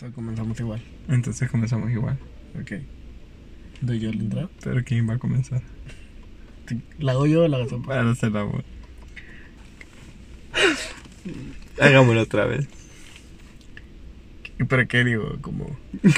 So, 0.00 0.10
comenzamos 0.12 0.58
igual. 0.58 0.80
Entonces 1.10 1.50
comenzamos 1.50 1.90
igual. 1.90 2.18
Ok. 2.58 2.72
¿Doy 3.82 4.00
yo 4.00 4.10
la 4.10 4.20
entrada? 4.20 4.48
Pero 4.64 4.82
¿quién 4.82 5.06
va 5.06 5.14
a 5.14 5.18
comenzar? 5.18 5.60
¿La 6.98 7.12
hago 7.12 7.26
yo 7.26 7.42
o 7.42 7.48
la 7.48 7.58
hago 7.58 7.66
tú? 7.66 7.82
Para 7.82 8.10
hacer 8.10 8.32
la 8.32 8.44
voz. 8.44 8.64
Hagámoslo 11.78 12.22
otra 12.22 12.46
vez. 12.46 12.66
¿Pero 14.66 14.88
qué 14.88 15.04
digo? 15.04 15.36
Como... 15.42 15.76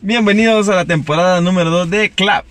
Bienvenidos 0.00 0.70
a 0.70 0.76
la 0.76 0.86
temporada 0.86 1.42
número 1.42 1.68
2 1.68 1.90
de 1.90 2.08
Clap. 2.08 2.46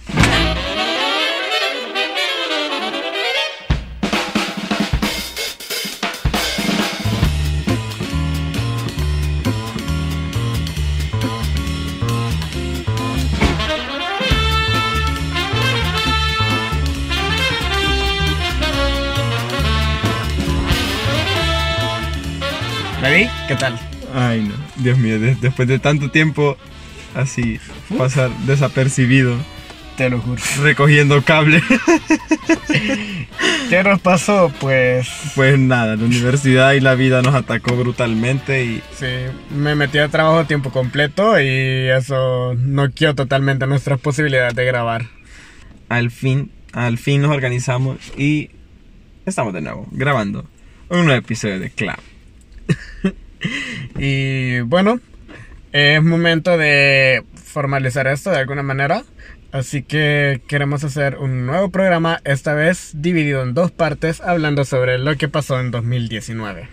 Dios 24.87 24.97
mío, 24.99 25.19
de- 25.19 25.35
después 25.35 25.67
de 25.67 25.79
tanto 25.79 26.09
tiempo 26.11 26.57
así 27.13 27.59
pasar 27.97 28.29
desapercibido, 28.45 29.35
Te 29.97 30.09
lo 30.09 30.19
juro. 30.19 30.41
recogiendo 30.61 31.21
cable. 31.23 31.61
¿Qué 33.69 33.83
nos 33.83 33.99
pasó? 33.99 34.49
Pues... 34.61 35.09
Pues 35.35 35.59
nada, 35.59 35.97
la 35.97 36.05
universidad 36.05 36.71
y 36.73 36.79
la 36.79 36.95
vida 36.95 37.21
nos 37.21 37.35
atacó 37.35 37.75
brutalmente 37.75 38.63
y 38.63 38.81
Sí, 38.97 39.07
me 39.53 39.75
metí 39.75 39.97
a 39.97 40.07
trabajo 40.07 40.39
a 40.39 40.47
tiempo 40.47 40.71
completo 40.71 41.37
y 41.41 41.89
eso 41.89 42.53
noqueó 42.55 43.13
totalmente 43.13 43.67
nuestras 43.67 43.99
posibilidades 43.99 44.55
de 44.55 44.63
grabar. 44.65 45.07
al 45.89 46.11
fin, 46.11 46.49
al 46.71 46.97
fin 46.97 47.21
nos 47.21 47.31
organizamos 47.31 47.97
y 48.17 48.51
estamos 49.25 49.53
de 49.53 49.59
nuevo 49.61 49.85
grabando 49.91 50.45
un 50.89 51.03
nuevo 51.05 51.19
episodio 51.19 51.59
de 51.59 51.71
Clap. 51.71 51.99
Y 53.99 54.59
bueno, 54.61 54.99
es 55.71 56.01
momento 56.03 56.57
de 56.57 57.23
formalizar 57.35 58.07
esto 58.07 58.31
de 58.31 58.37
alguna 58.37 58.63
manera. 58.63 59.03
Así 59.51 59.81
que 59.81 60.41
queremos 60.47 60.83
hacer 60.83 61.17
un 61.17 61.45
nuevo 61.45 61.71
programa, 61.71 62.19
esta 62.25 62.53
vez 62.53 62.91
dividido 62.93 63.41
en 63.43 63.53
dos 63.53 63.71
partes, 63.71 64.21
hablando 64.21 64.65
sobre 64.65 64.99
lo 64.99 65.15
que 65.15 65.29
pasó 65.29 65.59
en 65.59 65.71
2019. 65.71 66.67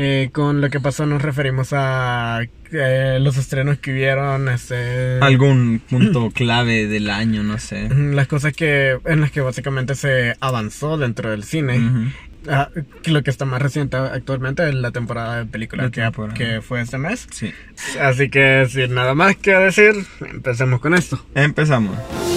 Eh, 0.00 0.30
con 0.32 0.60
lo 0.60 0.70
que 0.70 0.78
pasó 0.78 1.06
nos 1.06 1.22
referimos 1.22 1.70
a 1.72 2.42
eh, 2.70 3.18
los 3.20 3.36
estrenos 3.36 3.78
que 3.78 3.92
hubieron, 3.92 4.48
este, 4.48 5.18
Algún 5.20 5.80
punto 5.88 6.30
clave 6.34 6.86
del 6.86 7.10
año, 7.10 7.42
no 7.42 7.58
sé. 7.58 7.88
las 7.88 8.28
cosas 8.28 8.52
que 8.52 8.98
en 9.04 9.20
las 9.20 9.32
que 9.32 9.40
básicamente 9.40 9.94
se 9.94 10.36
avanzó 10.40 10.98
dentro 10.98 11.30
del 11.30 11.42
cine. 11.42 11.78
Ujú. 11.78 12.10
Ah, 12.48 12.68
lo 13.04 13.22
que 13.22 13.30
está 13.30 13.44
más 13.44 13.60
reciente 13.60 13.96
actualmente 13.96 14.68
es 14.68 14.74
la 14.74 14.90
temporada 14.90 15.36
de 15.38 15.46
películas 15.46 15.86
La 15.86 15.90
que, 15.90 16.00
temporada. 16.02 16.34
que 16.34 16.60
fue 16.62 16.80
este 16.80 16.96
mes. 16.98 17.26
Sí. 17.30 17.52
Así 18.00 18.30
que 18.30 18.66
sin 18.70 18.94
nada 18.94 19.14
más 19.14 19.36
que 19.36 19.52
decir, 19.52 19.94
empecemos 20.20 20.80
con 20.80 20.94
esto. 20.94 21.18
Empezamos. 21.34 21.96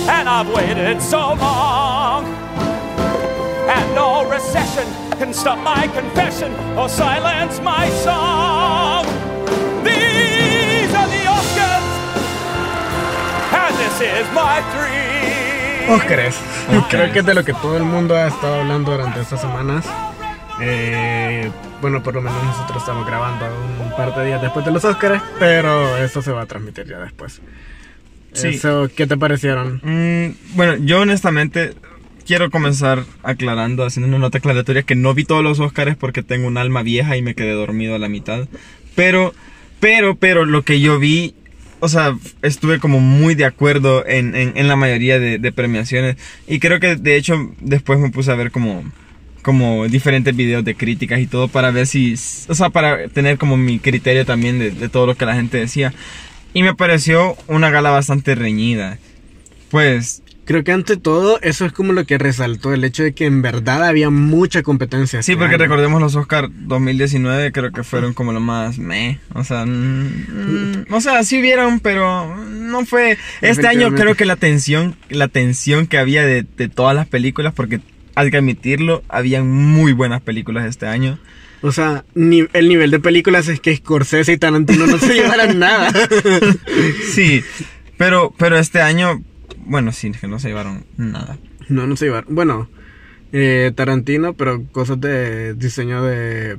and 0.10 0.28
I've 0.28 0.50
waited 0.54 1.00
so 1.02 1.36
long. 1.36 2.26
And 3.70 3.96
no 3.96 4.26
recession 4.30 4.86
can 5.18 5.34
stop 5.34 5.60
my 5.60 5.88
confession 5.88 6.52
or 6.78 6.90
silence 6.90 7.62
my 7.62 7.88
song. 8.04 9.06
These 9.84 10.94
are 10.94 11.08
the 11.08 11.24
Oscars, 11.30 11.88
and 13.54 13.76
this 13.78 14.02
is 14.02 14.28
my 14.34 14.62
dream. 15.82 15.92
Óscares. 15.94 16.36
Creo 16.90 17.12
que 17.12 17.20
es 17.20 17.26
de 17.26 17.34
lo 17.34 17.46
que 17.46 17.54
todo 17.54 17.78
el 17.78 17.84
mundo 17.84 18.16
ha 18.16 18.28
estado 18.28 18.62
hablando 18.62 18.92
durante 18.92 19.22
estas 19.22 19.42
semanas. 19.42 19.86
Eh, 20.62 21.50
bueno, 21.82 22.04
por 22.04 22.14
lo 22.14 22.22
menos 22.22 22.44
nosotros 22.44 22.78
estamos 22.78 23.06
grabando 23.08 23.46
un 23.84 23.92
par 23.92 24.16
de 24.16 24.28
días 24.28 24.42
después 24.42 24.64
de 24.66 24.72
los 24.72 24.86
Óscares, 24.86 25.22
pero 25.40 25.98
eso 25.98 26.22
se 26.22 26.32
va 26.32 26.44
a 26.44 26.46
transmitir 26.46 26.88
ya 26.88 27.00
después. 27.00 27.42
Sí. 28.34 28.50
Eso, 28.50 28.90
¿Qué 28.96 29.08
te 29.08 29.18
parecieron? 29.18 29.82
Mm, 29.84 30.56
bueno, 30.56 30.76
yo 30.78 31.02
honestamente 31.02 31.74
quiero 32.26 32.50
comenzar 32.50 33.04
aclarando, 33.24 33.84
haciendo 33.84 34.08
una 34.08 34.20
nota 34.20 34.38
aclaratoria 34.38 34.84
que 34.84 34.96
no 34.96 35.14
vi 35.14 35.26
todos 35.26 35.44
los 35.44 35.60
Oscars 35.60 35.98
porque 35.98 36.24
tengo 36.24 36.48
un 36.48 36.58
alma 36.58 36.84
vieja 36.84 37.18
y 37.18 37.22
me 37.22 37.36
quedé 37.36 37.52
dormido 37.52 37.96
a 37.96 38.00
la 38.00 38.08
mitad. 38.08 38.48
Pero, 38.96 39.34
pero, 39.80 40.16
pero 40.16 40.46
lo 40.46 40.62
que 40.62 40.80
yo 40.80 41.00
vi, 41.00 41.34
o 41.82 41.90
sea, 41.90 42.16
estuve 42.42 42.80
como 42.80 43.00
muy 43.00 43.36
de 43.36 43.46
acuerdo 43.46 44.06
en, 44.08 44.36
en, 44.36 44.68
la 44.68 44.76
mayoría 44.76 45.20
de, 45.20 45.40
de 45.40 45.52
premiaciones. 45.52 46.16
Y 46.48 46.60
creo 46.60 46.80
que 46.80 46.96
de 46.96 47.18
hecho 47.18 47.52
después 47.60 48.00
me 48.00 48.12
puse 48.12 48.32
a 48.32 48.36
ver 48.36 48.52
como 48.52 48.84
como 49.42 49.88
diferentes 49.88 50.36
videos 50.36 50.64
de 50.64 50.76
críticas 50.76 51.20
y 51.20 51.26
todo 51.26 51.48
para 51.48 51.72
ver 51.72 51.88
si, 51.88 52.14
o 52.48 52.54
sea, 52.54 52.70
para 52.70 53.08
tener 53.10 53.40
como 53.40 53.58
mi 53.58 53.80
criterio 53.80 54.24
también 54.24 54.60
de, 54.60 54.70
de 54.70 54.88
todo 54.88 55.08
lo 55.08 55.16
que 55.16 55.26
la 55.26 55.34
gente 55.34 55.58
decía. 55.58 55.94
Y 56.54 56.64
me 56.64 56.76
pareció 56.76 57.36
una 57.48 57.70
gala 57.72 57.90
bastante 57.90 58.36
reñida. 58.36 59.00
Pues 59.72 60.21
Creo 60.44 60.64
que 60.64 60.72
ante 60.72 60.98
todo 60.98 61.40
eso 61.42 61.66
es 61.66 61.72
como 61.72 61.94
lo 61.94 62.04
que 62.06 62.18
resaltó 62.18 62.74
el 62.74 62.84
hecho 62.84 63.04
de 63.04 63.14
que 63.14 63.26
en 63.26 63.42
verdad 63.42 63.86
había 63.86 64.10
mucha 64.10 64.64
competencia. 64.64 65.22
Sí, 65.22 65.34
este 65.34 65.40
porque 65.40 65.56
año. 65.56 65.64
recordemos 65.64 66.02
los 66.02 66.16
Oscar 66.16 66.50
2019, 66.52 67.52
creo 67.52 67.72
que 67.72 67.84
fueron 67.84 68.14
como 68.14 68.34
lo 68.34 68.40
más 68.40 68.78
meh. 68.80 69.20
O 69.34 69.44
sea, 69.44 69.66
mm, 69.66 69.70
mm, 69.70 70.94
o 70.94 71.00
sea, 71.00 71.24
sí 71.24 71.40
hubieron, 71.40 71.80
pero 71.80 72.36
no 72.38 72.86
fue. 72.86 73.18
Este 73.42 73.68
año 73.68 73.94
creo 73.94 74.16
que 74.16 74.26
la 74.26 74.36
tensión, 74.36 74.96
la 75.10 75.28
tensión 75.28 75.86
que 75.88 75.98
había 76.00 76.26
de, 76.26 76.44
de 76.58 76.68
todas 76.70 76.96
las 76.96 77.08
películas, 77.08 77.54
porque 77.54 77.80
hay 78.16 78.32
que 78.32 78.38
admitirlo, 78.38 79.04
habían 79.10 79.50
muy 79.50 79.94
buenas 79.94 80.22
películas 80.22 80.66
este 80.66 80.88
año. 80.88 81.20
O 81.62 81.72
sea, 81.72 82.04
ni- 82.16 82.48
el 82.54 82.68
nivel 82.68 82.90
de 82.90 83.00
películas 83.00 83.48
es 83.48 83.60
que 83.60 83.76
Scorsese 83.78 84.34
y 84.34 84.38
Tarantino 84.38 84.88
no 84.88 84.98
se 84.98 85.14
llevaran 85.14 85.60
nada. 85.60 85.92
Sí, 87.14 87.44
pero, 87.98 88.34
pero 88.38 88.58
este 88.58 88.82
año, 88.82 89.22
bueno, 89.72 89.92
sí, 89.92 90.12
que 90.12 90.28
no 90.28 90.38
se 90.40 90.50
llevaron 90.50 90.86
nada. 90.98 91.38
No, 91.70 91.88
no 91.88 91.96
se 91.96 92.06
llevaron. 92.06 92.36
Bueno, 92.36 92.70
eh, 93.32 93.72
Tarantino, 93.76 94.34
pero 94.34 94.64
cosas 94.72 95.00
de 95.02 95.54
diseño 95.56 96.04
de... 96.04 96.58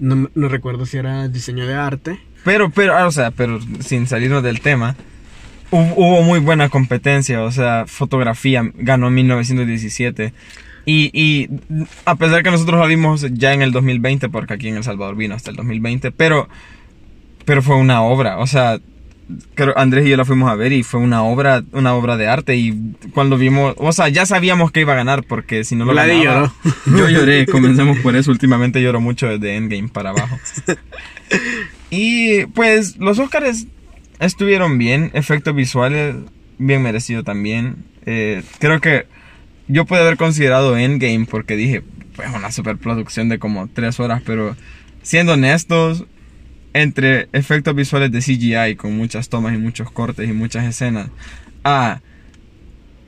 No, 0.00 0.28
no 0.34 0.48
recuerdo 0.48 0.84
si 0.86 0.96
era 0.98 1.28
diseño 1.28 1.66
de 1.66 1.74
arte. 1.74 2.18
Pero, 2.44 2.70
pero, 2.70 2.96
ah, 2.96 3.06
o 3.06 3.12
sea, 3.12 3.30
pero 3.30 3.60
sin 3.80 4.06
salirnos 4.06 4.42
del 4.42 4.60
tema, 4.60 4.96
hu- 5.70 5.92
hubo 5.96 6.22
muy 6.22 6.40
buena 6.40 6.68
competencia, 6.70 7.42
o 7.42 7.52
sea, 7.52 7.84
fotografía 7.86 8.62
ganó 8.74 9.10
1917. 9.10 10.32
Y, 10.86 11.10
y 11.12 11.48
a 12.06 12.14
pesar 12.16 12.42
que 12.42 12.50
nosotros 12.50 12.80
la 12.80 12.86
vimos 12.86 13.26
ya 13.32 13.52
en 13.52 13.60
el 13.60 13.70
2020, 13.72 14.30
porque 14.30 14.54
aquí 14.54 14.68
en 14.68 14.78
El 14.78 14.84
Salvador 14.84 15.14
vino 15.16 15.34
hasta 15.34 15.50
el 15.50 15.56
2020, 15.56 16.10
pero, 16.12 16.48
pero 17.44 17.60
fue 17.62 17.76
una 17.76 18.00
obra, 18.02 18.38
o 18.38 18.46
sea, 18.46 18.80
creo 19.54 19.76
Andrés 19.76 20.06
y 20.06 20.10
yo 20.10 20.16
la 20.16 20.24
fuimos 20.24 20.50
a 20.50 20.54
ver 20.54 20.72
y 20.72 20.82
fue 20.82 21.00
una 21.00 21.22
obra, 21.22 21.62
una 21.72 21.94
obra 21.94 22.16
de 22.16 22.28
arte 22.28 22.56
y 22.56 22.94
cuando 23.14 23.38
vimos, 23.38 23.74
o 23.78 23.92
sea, 23.92 24.08
ya 24.08 24.26
sabíamos 24.26 24.72
que 24.72 24.80
iba 24.80 24.92
a 24.92 24.96
ganar 24.96 25.24
porque 25.24 25.64
si 25.64 25.76
no 25.76 25.84
lo 25.84 25.92
Vladi 25.92 26.24
ganaba, 26.24 26.52
yo 26.86 27.08
lloré, 27.08 27.46
comencemos 27.46 27.98
por 27.98 28.16
eso, 28.16 28.30
últimamente 28.30 28.82
lloro 28.82 29.00
mucho 29.00 29.26
desde 29.28 29.56
Endgame 29.56 29.88
para 29.88 30.10
abajo. 30.10 30.38
Y 31.90 32.46
pues 32.46 32.96
los 32.98 33.18
Oscars 33.18 33.66
estuvieron 34.20 34.78
bien, 34.78 35.10
efectos 35.12 35.54
visuales 35.54 36.14
bien 36.58 36.82
merecido 36.82 37.24
también. 37.24 37.84
Eh, 38.06 38.42
creo 38.60 38.80
que 38.80 39.06
yo 39.66 39.84
pude 39.84 40.00
haber 40.00 40.16
considerado 40.16 40.76
Endgame 40.76 41.26
porque 41.28 41.56
dije, 41.56 41.82
pues 42.14 42.28
una 42.34 42.52
superproducción 42.52 43.28
de 43.28 43.38
como 43.38 43.68
tres 43.68 43.98
horas, 43.98 44.22
pero 44.24 44.56
siendo 45.02 45.32
honestos, 45.32 46.04
entre 46.72 47.28
efectos 47.32 47.74
visuales 47.74 48.12
de 48.12 48.20
CGI 48.20 48.76
con 48.76 48.96
muchas 48.96 49.28
tomas 49.28 49.54
y 49.54 49.58
muchos 49.58 49.90
cortes 49.90 50.28
y 50.28 50.32
muchas 50.32 50.64
escenas, 50.64 51.08
a 51.64 52.00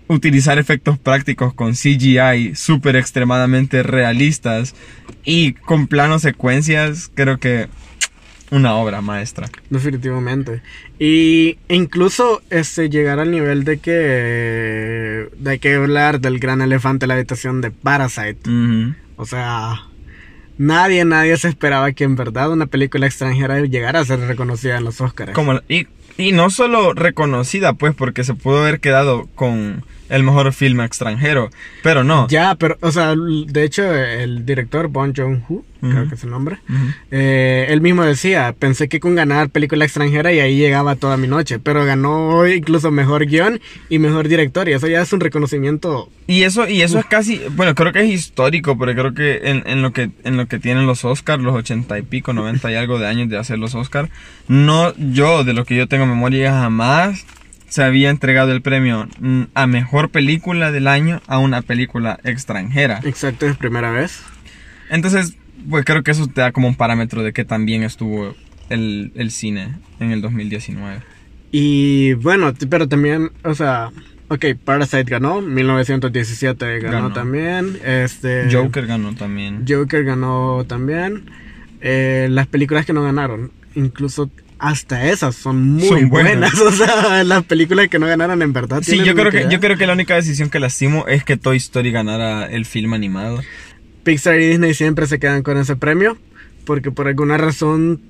utilizar 0.08 0.58
efectos 0.58 0.98
prácticos 0.98 1.54
con 1.54 1.72
CGI 1.72 2.54
súper 2.54 2.96
extremadamente 2.96 3.82
realistas 3.82 4.74
y 5.24 5.52
con 5.52 5.86
planos 5.86 6.22
secuencias, 6.22 7.10
creo 7.14 7.38
que 7.38 7.68
una 8.50 8.74
obra 8.74 9.00
maestra. 9.00 9.48
Definitivamente. 9.70 10.60
Y 10.98 11.56
incluso 11.68 12.42
este 12.50 12.90
llegar 12.90 13.18
al 13.18 13.30
nivel 13.30 13.64
de 13.64 13.78
que 13.78 15.28
de 15.38 15.58
que 15.58 15.74
hablar 15.74 16.20
del 16.20 16.38
gran 16.38 16.60
elefante 16.60 17.06
en 17.06 17.08
la 17.08 17.14
habitación 17.14 17.62
de 17.62 17.70
Parasite. 17.70 18.40
O 19.16 19.24
sea, 19.24 19.86
nadie, 20.58 21.04
nadie 21.04 21.36
se 21.36 21.48
esperaba 21.48 21.92
que 21.92 22.04
en 22.04 22.16
verdad 22.16 22.50
una 22.50 22.66
película 22.66 23.06
extranjera 23.06 23.60
llegara 23.60 24.00
a 24.00 24.04
ser 24.04 24.20
reconocida 24.20 24.76
en 24.76 24.84
los 24.84 25.00
Oscars. 25.00 25.32
Como, 25.32 25.60
y, 25.68 25.86
y 26.16 26.32
no 26.32 26.50
solo 26.50 26.92
reconocida, 26.92 27.74
pues, 27.74 27.94
porque 27.94 28.24
se 28.24 28.34
pudo 28.34 28.62
haber 28.62 28.80
quedado 28.80 29.28
con 29.34 29.84
el 30.12 30.22
mejor 30.22 30.52
filme 30.52 30.84
extranjero. 30.84 31.50
Pero 31.82 32.04
no. 32.04 32.28
Ya, 32.28 32.54
pero, 32.54 32.76
o 32.80 32.92
sea, 32.92 33.14
de 33.16 33.64
hecho, 33.64 33.82
el 33.92 34.44
director 34.44 34.88
Bon 34.88 35.14
Joon-ho, 35.14 35.64
creo 35.80 36.08
que 36.08 36.14
es 36.14 36.22
el 36.22 36.30
nombre, 36.30 36.58
eh, 37.10 37.66
él 37.70 37.80
mismo 37.80 38.04
decía, 38.04 38.54
pensé 38.56 38.88
que 38.88 39.00
con 39.00 39.14
ganar 39.14 39.48
película 39.48 39.84
extranjera 39.84 40.32
y 40.32 40.38
ahí 40.38 40.56
llegaba 40.56 40.96
toda 40.96 41.16
mi 41.16 41.26
noche, 41.26 41.58
pero 41.58 41.84
ganó 41.84 42.46
incluso 42.46 42.90
mejor 42.90 43.26
guion 43.26 43.58
y 43.88 43.98
mejor 43.98 44.28
director, 44.28 44.68
y 44.68 44.74
eso 44.74 44.86
ya 44.86 45.00
es 45.00 45.12
un 45.12 45.20
reconocimiento. 45.20 46.10
Y 46.26 46.42
eso, 46.42 46.68
y 46.68 46.82
eso 46.82 46.98
es 46.98 47.06
casi, 47.06 47.40
bueno, 47.56 47.74
creo 47.74 47.92
que 47.92 48.00
es 48.00 48.10
histórico, 48.10 48.76
porque 48.76 48.94
creo 48.94 49.14
que 49.14 49.40
en, 49.44 49.62
en 49.66 49.80
lo 49.80 49.92
que 49.92 50.10
en 50.24 50.36
lo 50.36 50.46
que 50.46 50.58
tienen 50.58 50.86
los 50.86 51.04
Oscars, 51.04 51.42
los 51.42 51.54
ochenta 51.54 51.98
y 51.98 52.02
pico, 52.02 52.34
90 52.34 52.70
y 52.70 52.74
algo 52.74 52.98
de 52.98 53.06
años 53.06 53.30
de 53.30 53.38
hacer 53.38 53.58
los 53.58 53.74
Oscars, 53.74 54.10
no, 54.46 54.94
yo, 54.96 55.42
de 55.42 55.54
lo 55.54 55.64
que 55.64 55.74
yo 55.74 55.88
tengo 55.88 56.06
memoria, 56.06 56.52
jamás 56.52 57.24
se 57.72 57.82
había 57.82 58.10
entregado 58.10 58.52
el 58.52 58.60
premio 58.60 59.08
mm, 59.18 59.44
a 59.54 59.66
mejor 59.66 60.10
película 60.10 60.70
del 60.70 60.86
año 60.86 61.22
a 61.26 61.38
una 61.38 61.62
película 61.62 62.20
extranjera. 62.22 63.00
Exacto, 63.02 63.46
es 63.46 63.56
primera 63.56 63.90
vez. 63.90 64.20
Entonces, 64.90 65.38
pues 65.70 65.82
creo 65.86 66.02
que 66.02 66.10
eso 66.10 66.26
te 66.26 66.42
da 66.42 66.52
como 66.52 66.68
un 66.68 66.74
parámetro 66.74 67.22
de 67.22 67.32
que 67.32 67.46
también 67.46 67.82
estuvo 67.82 68.34
el, 68.68 69.10
el 69.14 69.30
cine 69.30 69.76
en 70.00 70.10
el 70.10 70.20
2019. 70.20 71.00
Y 71.50 72.12
bueno, 72.12 72.52
pero 72.68 72.88
también, 72.88 73.30
o 73.42 73.54
sea, 73.54 73.90
ok, 74.28 74.44
Parasite 74.62 75.04
ganó, 75.04 75.40
1917 75.40 76.78
ganó, 76.78 76.92
Ganó. 76.92 77.12
también, 77.14 77.78
este... 77.86 78.52
Joker 78.52 78.86
ganó 78.86 79.14
también. 79.14 79.64
Joker 79.66 80.04
ganó 80.04 80.66
también. 80.68 81.24
Eh, 81.80 82.28
las 82.30 82.46
películas 82.48 82.84
que 82.84 82.92
no 82.92 83.02
ganaron, 83.02 83.50
incluso 83.74 84.30
hasta 84.62 85.10
esas 85.10 85.34
son 85.34 85.72
muy 85.74 85.88
Son 85.88 86.08
buenas. 86.08 86.52
buenas. 86.54 86.60
O 86.60 86.70
sea, 86.70 87.24
las 87.24 87.42
películas 87.42 87.88
que 87.88 87.98
no 87.98 88.06
ganaron 88.06 88.40
en 88.42 88.52
verdad. 88.52 88.80
Sí, 88.82 89.02
yo 89.04 89.14
creo, 89.16 89.32
que, 89.32 89.48
yo 89.50 89.58
creo 89.58 89.76
que 89.76 89.88
la 89.88 89.92
única 89.92 90.14
decisión 90.14 90.50
que 90.50 90.60
lastimo 90.60 91.04
es 91.08 91.24
que 91.24 91.36
Toy 91.36 91.56
Story 91.56 91.90
ganara 91.90 92.46
el 92.46 92.64
film 92.64 92.94
animado. 92.94 93.42
Pixar 94.04 94.40
y 94.40 94.46
Disney 94.46 94.74
siempre 94.74 95.08
se 95.08 95.18
quedan 95.18 95.42
con 95.42 95.58
ese 95.58 95.74
premio 95.74 96.16
porque 96.64 96.92
por 96.92 97.08
alguna 97.08 97.38
razón, 97.38 98.02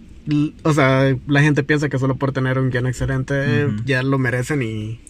o 0.63 0.73
sea, 0.75 1.17
la 1.27 1.41
gente 1.41 1.63
piensa 1.63 1.89
que 1.89 1.99
solo 1.99 2.17
por 2.17 2.33
tener 2.33 2.59
un 2.59 2.69
guion 2.71 2.87
excelente 2.87 3.69
ya 3.87 4.03
lo 4.03 4.19
merecen 4.19 4.63
y... 4.63 5.01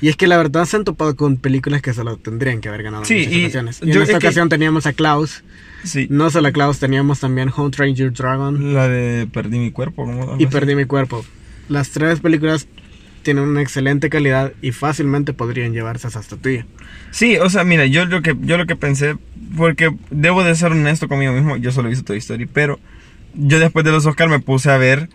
Y 0.00 0.08
es 0.08 0.16
que 0.16 0.26
la 0.26 0.36
verdad 0.36 0.64
se 0.66 0.76
han 0.76 0.84
topado 0.84 1.16
con 1.16 1.36
películas 1.36 1.80
que 1.82 1.92
se 1.94 2.04
lo 2.04 2.16
tendrían 2.16 2.60
que 2.60 2.68
haber 2.68 2.82
ganado 2.82 3.04
Sí, 3.04 3.14
en 3.14 3.20
muchas 3.28 3.34
y 3.34 3.44
ocasiones. 3.44 3.80
Y 3.82 3.86
yo- 3.86 3.92
en 3.94 4.02
es 4.02 4.08
esta 4.08 4.18
que- 4.18 4.26
ocasión 4.26 4.48
teníamos 4.48 4.86
a 4.86 4.92
Klaus. 4.92 5.42
Sí. 5.84 6.06
No 6.10 6.30
solo 6.30 6.48
a 6.48 6.52
Klaus, 6.52 6.78
teníamos 6.78 7.20
también 7.20 7.50
Home 7.54 7.70
Train 7.70 7.94
Your 7.94 8.12
Dragon. 8.12 8.74
La 8.74 8.88
de 8.88 9.26
Perdí 9.32 9.58
mi 9.58 9.70
cuerpo. 9.70 10.04
¿cómo? 10.04 10.22
Algo 10.22 10.36
y. 10.38 10.46
Perdí 10.46 10.74
mi 10.74 10.84
cuerpo. 10.86 11.24
Las 11.68 11.90
tres 11.90 12.20
películas 12.20 12.66
tienen 13.22 13.44
una 13.44 13.62
excelente 13.62 14.10
calidad 14.10 14.52
y 14.60 14.72
fácilmente 14.72 15.32
podrían 15.32 15.72
llevarse 15.72 16.08
esa 16.08 16.20
estatuilla. 16.20 16.66
Sí, 17.10 17.36
o 17.38 17.48
sea, 17.48 17.64
mira, 17.64 17.86
yo 17.86 18.04
lo 18.04 18.20
que 18.20 18.36
yo 18.42 18.58
lo 18.58 18.66
que 18.66 18.76
pensé, 18.76 19.16
porque 19.56 19.94
debo 20.10 20.44
de 20.44 20.54
ser 20.54 20.72
honesto 20.72 21.08
conmigo 21.08 21.32
mismo, 21.32 21.56
yo 21.56 21.70
solo 21.72 21.88
visto 21.88 22.04
Toy 22.04 22.18
Story, 22.18 22.44
pero 22.46 22.78
yo 23.34 23.58
después 23.60 23.84
de 23.84 23.92
los 23.92 24.04
Oscar 24.04 24.28
me 24.28 24.40
puse 24.40 24.70
a 24.70 24.76
ver 24.76 25.08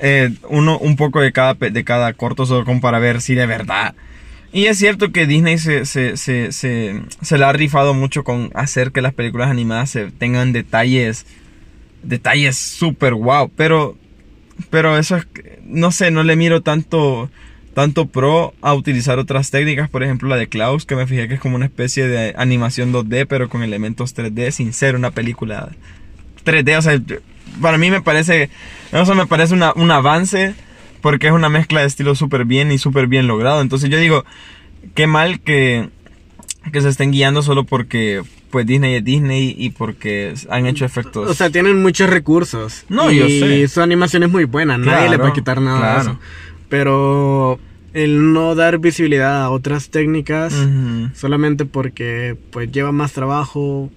eh, 0.00 0.32
uno 0.48 0.78
un 0.78 0.96
poco 0.96 1.20
de 1.20 1.32
cada 1.32 1.54
de 1.54 1.84
cada 1.84 2.12
corto 2.14 2.64
como 2.64 2.80
para 2.80 2.98
ver 2.98 3.20
si 3.20 3.34
de 3.34 3.46
verdad. 3.46 3.94
Y 4.52 4.66
es 4.66 4.78
cierto 4.78 5.12
que 5.12 5.26
Disney 5.26 5.58
se, 5.58 5.86
se, 5.86 6.16
se, 6.16 6.50
se, 6.50 7.00
se 7.22 7.38
la 7.38 7.50
ha 7.50 7.52
rifado 7.52 7.94
mucho 7.94 8.24
con 8.24 8.50
hacer 8.54 8.90
que 8.90 9.00
las 9.00 9.14
películas 9.14 9.48
animadas 9.48 9.90
se 9.90 10.10
tengan 10.10 10.52
detalles 10.52 11.24
detalles 12.02 12.56
súper 12.56 13.14
wow, 13.14 13.50
pero 13.54 13.96
pero 14.70 14.98
eso 14.98 15.16
es 15.16 15.26
no 15.64 15.92
sé, 15.92 16.10
no 16.10 16.22
le 16.22 16.36
miro 16.36 16.62
tanto 16.62 17.30
tanto 17.74 18.06
pro 18.06 18.54
a 18.60 18.74
utilizar 18.74 19.18
otras 19.18 19.50
técnicas, 19.50 19.88
por 19.88 20.02
ejemplo 20.02 20.28
la 20.28 20.36
de 20.36 20.48
Klaus, 20.48 20.84
que 20.84 20.96
me 20.96 21.06
fijé 21.06 21.28
que 21.28 21.34
es 21.34 21.40
como 21.40 21.56
una 21.56 21.66
especie 21.66 22.08
de 22.08 22.34
animación 22.36 22.92
2D, 22.92 23.26
pero 23.28 23.48
con 23.48 23.62
elementos 23.62 24.16
3D, 24.16 24.50
sin 24.50 24.72
ser 24.72 24.96
una 24.96 25.12
película 25.12 25.70
3D. 26.44 26.78
O 26.78 26.82
sea, 26.82 27.00
para 27.60 27.78
mí 27.78 27.90
me 27.90 28.00
parece, 28.02 28.50
eso 28.92 29.14
me 29.14 29.26
parece 29.26 29.54
una- 29.54 29.72
un 29.74 29.90
avance, 29.90 30.54
porque 31.00 31.28
es 31.28 31.32
una 31.32 31.48
mezcla 31.48 31.80
de 31.80 31.86
estilos 31.86 32.18
súper 32.18 32.44
bien 32.44 32.70
y 32.72 32.78
súper 32.78 33.06
bien 33.06 33.26
logrado. 33.26 33.60
Entonces 33.62 33.88
yo 33.90 33.98
digo, 33.98 34.24
qué 34.94 35.06
mal 35.06 35.40
que, 35.40 35.88
que 36.72 36.80
se 36.80 36.88
estén 36.88 37.10
guiando 37.12 37.42
solo 37.42 37.64
porque 37.64 38.22
pues 38.50 38.66
Disney 38.66 38.94
es 38.96 39.04
Disney 39.04 39.54
y 39.56 39.70
porque 39.70 40.34
han 40.50 40.66
hecho 40.66 40.84
efectos. 40.84 41.30
O 41.30 41.34
sea, 41.34 41.50
tienen 41.50 41.80
muchos 41.80 42.10
recursos. 42.10 42.84
No, 42.88 43.10
y 43.12 43.16
yo 43.18 43.28
sé. 43.28 43.68
su 43.68 43.80
animación 43.80 44.24
es 44.24 44.30
muy 44.30 44.44
buena, 44.44 44.76
nadie 44.76 45.08
le 45.08 45.16
va 45.16 45.28
a 45.28 45.28
Claro, 45.28 45.32
quitar 45.34 45.60
nada 45.60 45.76
de 45.76 45.82
claro. 45.82 46.00
eso. 46.00 46.18
Pero 46.68 47.58
el 47.94 48.32
no 48.32 48.54
dar 48.54 48.78
visibilidad 48.78 49.42
a 49.42 49.50
otras 49.50 49.90
técnicas 49.90 50.52
Ujú. 50.54 51.10
solamente 51.14 51.64
porque 51.64 52.36
pues 52.50 52.70
lleva 52.72 52.90
más 52.92 53.12
trabajo. 53.12 53.90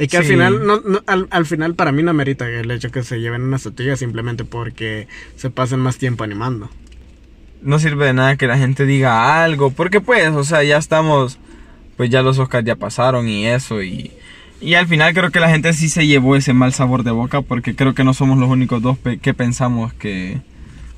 Es 0.00 0.08
que 0.08 0.16
al 0.16 0.24
Sí. 0.24 0.30
final, 0.30 0.66
no, 0.66 0.80
no- 0.80 1.02
al, 1.06 1.28
al 1.30 1.44
final 1.46 1.74
para 1.74 1.92
mí 1.92 2.02
no 2.02 2.12
merita 2.14 2.48
el 2.48 2.70
hecho 2.70 2.90
que 2.90 3.02
se 3.02 3.20
lleven 3.20 3.42
una 3.42 3.56
estatuilla 3.56 3.96
simplemente 3.96 4.44
porque 4.44 5.06
se 5.36 5.50
pasen 5.50 5.78
más 5.80 5.98
tiempo 5.98 6.24
animando. 6.24 6.70
no 7.62 7.78
sirve 7.78 8.06
de 8.06 8.14
nada 8.14 8.36
que 8.36 8.46
la 8.46 8.56
gente 8.56 8.86
diga 8.86 9.44
algo, 9.44 9.70
porque 9.70 10.00
pues, 10.00 10.30
o 10.30 10.44
sea, 10.44 10.62
ya 10.64 10.78
estamos, 10.78 11.38
pues 11.98 12.08
ya 12.08 12.22
los 12.22 12.38
Oscars 12.38 12.64
ya 12.64 12.74
pasaron 12.76 13.28
y 13.28 13.46
eso, 13.46 13.82
y, 13.82 14.12
y 14.62 14.72
al 14.74 14.86
final 14.86 15.12
creo 15.12 15.30
que 15.30 15.40
la 15.40 15.50
gente 15.50 15.74
sí 15.74 15.90
se 15.90 16.06
llevó 16.06 16.36
ese 16.36 16.54
mal 16.54 16.72
sabor 16.72 17.02
de 17.04 17.10
boca, 17.10 17.42
porque 17.42 17.76
creo 17.76 17.94
que 17.94 18.02
no 18.02 18.14
somos 18.14 18.38
los 18.38 18.48
únicos 18.48 18.80
dos 18.80 18.96
pe- 18.96 19.18
que 19.18 19.34
pensamos 19.34 19.92
que, 19.92 20.40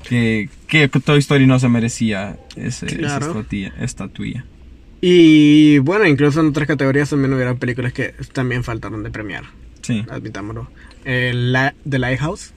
que, 0.07 0.49
que 0.69 0.87
Toy 0.87 1.19
Story 1.19 1.45
no 1.47 1.59
se 1.59 1.67
merecía 1.67 2.37
ese, 2.55 2.85
esa 2.85 2.95
Claro. 2.97 3.25
estatuilla, 3.27 3.73
estatuilla. 3.81 4.45
Y 5.05 5.79
bueno, 5.79 6.07
incluso 6.07 6.39
en 6.39 6.47
otras 6.47 6.65
categorías 6.65 7.09
también 7.09 7.33
hubieron 7.33 7.57
películas 7.57 7.91
que 7.91 8.15
también 8.31 8.63
faltaron 8.63 9.03
de 9.03 9.11
premiar. 9.11 9.43
Sí. 9.81 10.05
admitámoslo. 10.09 10.69
El 11.03 11.51
la, 11.51 11.75
The 11.89 11.99
Lighthouse. 11.99 12.53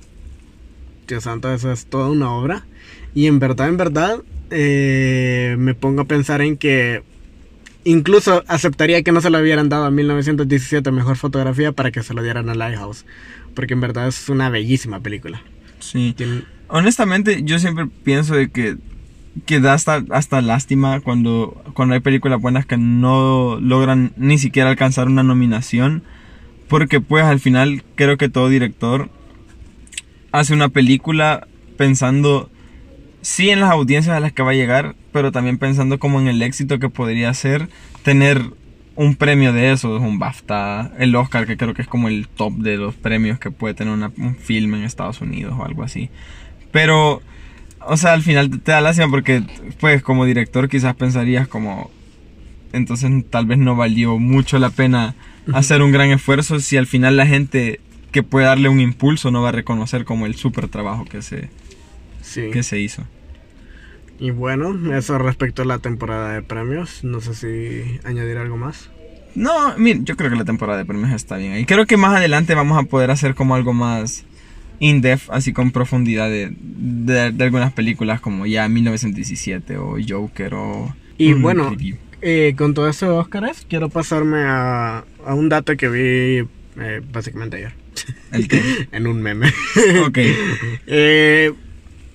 Dios 1.08 1.25
santo, 1.25 1.52
eso 1.52 1.72
es 1.72 1.87
toda 1.87 2.08
una 2.08 2.31
obra. 2.31 2.64
Y 3.16 3.26
en 3.26 3.40
verdad, 3.40 3.66
en 3.69 3.76
verdad, 3.76 4.22
eh, 4.50 5.56
me 5.58 5.75
pongo 5.75 6.02
a 6.02 6.04
pensar 6.04 6.40
en 6.40 6.56
que 6.56 7.02
incluso 7.82 8.44
aceptaría 8.46 9.02
que 9.02 9.10
no 9.10 9.20
se 9.20 9.31
lo 9.31 9.40
hubieran 9.40 9.69
dado 9.69 9.87
a 9.87 9.90
1917 9.90 10.93
mejor 10.93 11.16
fotografía 11.16 11.72
para 11.72 11.90
que 11.90 12.04
se 12.04 12.14
lo 12.14 12.22
dieran 12.22 12.48
a 12.48 12.54
Lighthouse. 12.54 13.04
Porque 13.54 13.75
en 13.75 13.81
verdad 13.81 14.06
es 14.06 14.28
una 14.28 14.50
bellísima 14.50 15.00
película. 15.00 15.43
Sí. 15.81 16.14
Tiene- 16.16 16.44
Honestamente, 16.69 17.43
yo 17.43 17.58
siempre 17.58 17.87
pienso 18.04 18.37
de 18.37 18.50
que, 18.50 18.76
que 19.44 19.60
da 19.60 19.74
hasta, 19.74 20.02
hasta 20.10 20.40
lástima 20.40 21.00
cuando, 21.00 21.62
cuando 21.74 21.94
hay 21.94 22.00
películas 22.00 22.40
buenas 22.40 22.64
que 22.66 22.76
no 22.78 23.58
logran 23.60 24.12
ni 24.16 24.38
siquiera 24.38 24.70
alcanzar 24.70 25.08
una 25.08 25.22
nominación. 25.22 26.02
Porque 26.68 27.00
pues 27.00 27.24
al 27.24 27.38
final 27.38 27.84
creo 27.94 28.16
que 28.16 28.28
todo 28.28 28.48
director 28.48 29.10
hace 30.32 30.52
una 30.54 30.68
película 30.68 31.46
pensando 31.76 32.50
sí 33.20 33.50
en 33.50 33.60
las 33.60 33.70
audiencias 33.70 34.16
a 34.16 34.20
las 34.20 34.32
que 34.32 34.43
va 34.43 34.50
a 34.50 34.55
llegar, 34.55 34.94
pero 35.12 35.32
también 35.32 35.58
pensando 35.58 35.98
como 35.98 36.20
en 36.20 36.28
el 36.28 36.43
éxito 36.43 36.78
que 36.78 36.88
podría 36.88 37.32
ser 37.34 37.69
tener 38.02 38.43
un 38.96 39.14
premio 39.14 39.52
de 39.52 39.72
eso, 39.72 39.96
un 39.96 40.19
BAFTA, 40.19 40.93
el 40.98 41.14
Oscar, 41.16 41.46
que 41.46 41.56
creo 41.56 41.74
que 41.74 41.82
es 41.82 41.88
como 41.88 42.08
el 42.08 42.28
top 42.28 42.55
de 42.55 42.78
los 42.78 42.94
premios 42.94 43.38
que 43.38 43.50
puede 43.50 43.74
tener 43.74 43.93
una- 43.93 44.12
un 44.16 44.34
film 44.36 44.74
en 44.74 44.84
Estados 44.84 45.20
Unidos 45.20 45.55
o 45.58 45.64
algo 45.64 45.82
así. 45.82 46.08
Pero, 46.72 47.20
o 47.86 47.96
sea, 47.96 48.12
al 48.12 48.22
final 48.22 48.50
te, 48.50 48.58
te 48.58 48.72
da 48.72 48.81
lástima 48.81 49.08
porque, 49.10 49.43
pues, 49.81 50.02
como 50.02 50.24
director 50.24 50.69
quizás 50.69 50.94
pensarías 50.94 51.48
como, 51.48 51.90
entonces 52.72 53.10
tal 53.31 53.46
vez 53.46 53.58
no 53.58 53.76
valió 53.76 54.19
mucho 54.19 54.58
la 54.58 54.70
pena 54.70 55.14
hacer 55.52 55.82
un 55.82 55.93
gran 55.93 56.10
esfuerzo 56.10 56.58
si 56.60 56.76
al 56.76 56.86
final 56.86 57.16
la 57.16 57.26
gente 57.26 57.81
que 58.12 58.22
puede 58.22 58.46
darle 58.46 58.69
un 58.69 58.81
impulso 58.81 59.31
no 59.31 59.43
va 59.43 59.50
a 59.50 59.52
reconocer 59.52 60.05
como 60.05 60.26
el 60.26 60.34
súper 60.34 60.69
trabajo 60.69 61.05
que 61.05 61.22
se, 61.22 61.50
Sí. 62.22 62.50
que 62.52 62.62
se 62.62 62.81
hizo. 62.81 63.05
Y 64.19 64.31
bueno, 64.31 64.94
eso 64.96 65.19
respecto 65.19 65.62
a 65.62 65.64
la 65.66 65.78
temporada 65.78 66.32
de 66.32 66.43
premios. 66.43 67.05
No 67.05 67.20
sé 67.20 67.34
si 67.34 68.00
añadir 68.05 68.38
algo 68.38 68.56
más. 68.56 68.90
No, 69.34 69.76
mira, 69.76 70.00
yo 70.02 70.16
creo 70.16 70.31
que 70.31 70.36
la 70.36 70.44
temporada 70.46 70.78
de 70.78 70.86
premios 70.86 71.12
está 71.12 71.36
bien. 71.36 71.58
Y 71.58 71.66
creo 71.66 71.84
que 71.86 71.98
más 71.98 72.16
adelante 72.16 72.55
vamos 72.55 72.78
a 72.82 72.84
poder 72.88 73.10
hacer 73.10 73.34
como 73.34 73.55
algo 73.55 73.74
más 73.74 74.24
in-depth, 74.78 75.30
así 75.30 75.52
con 75.52 75.70
profundidad 75.70 76.28
de, 76.28 76.52
de, 76.60 77.32
de 77.32 77.44
algunas 77.44 77.72
películas 77.72 78.20
como 78.20 78.46
ya 78.46 78.68
1917 78.68 79.76
o 79.78 79.96
Joker 80.06 80.54
o... 80.54 80.94
Y 81.18 81.32
bueno. 81.32 81.74
Eh, 82.22 82.54
con 82.56 82.74
todo 82.74 82.88
eso 82.88 83.06
de 83.06 83.12
Óscares, 83.12 83.66
quiero 83.68 83.88
pasarme 83.88 84.38
a, 84.44 85.04
a 85.24 85.34
un 85.34 85.48
dato 85.48 85.76
que 85.76 85.88
vi 85.88 86.48
eh, 86.80 87.00
básicamente 87.12 87.58
ayer. 87.58 87.72
El 88.32 88.48
que... 88.48 88.88
en 88.92 89.06
un 89.06 89.22
meme. 89.22 89.52
ok. 90.06 90.18
Eh, 90.86 91.52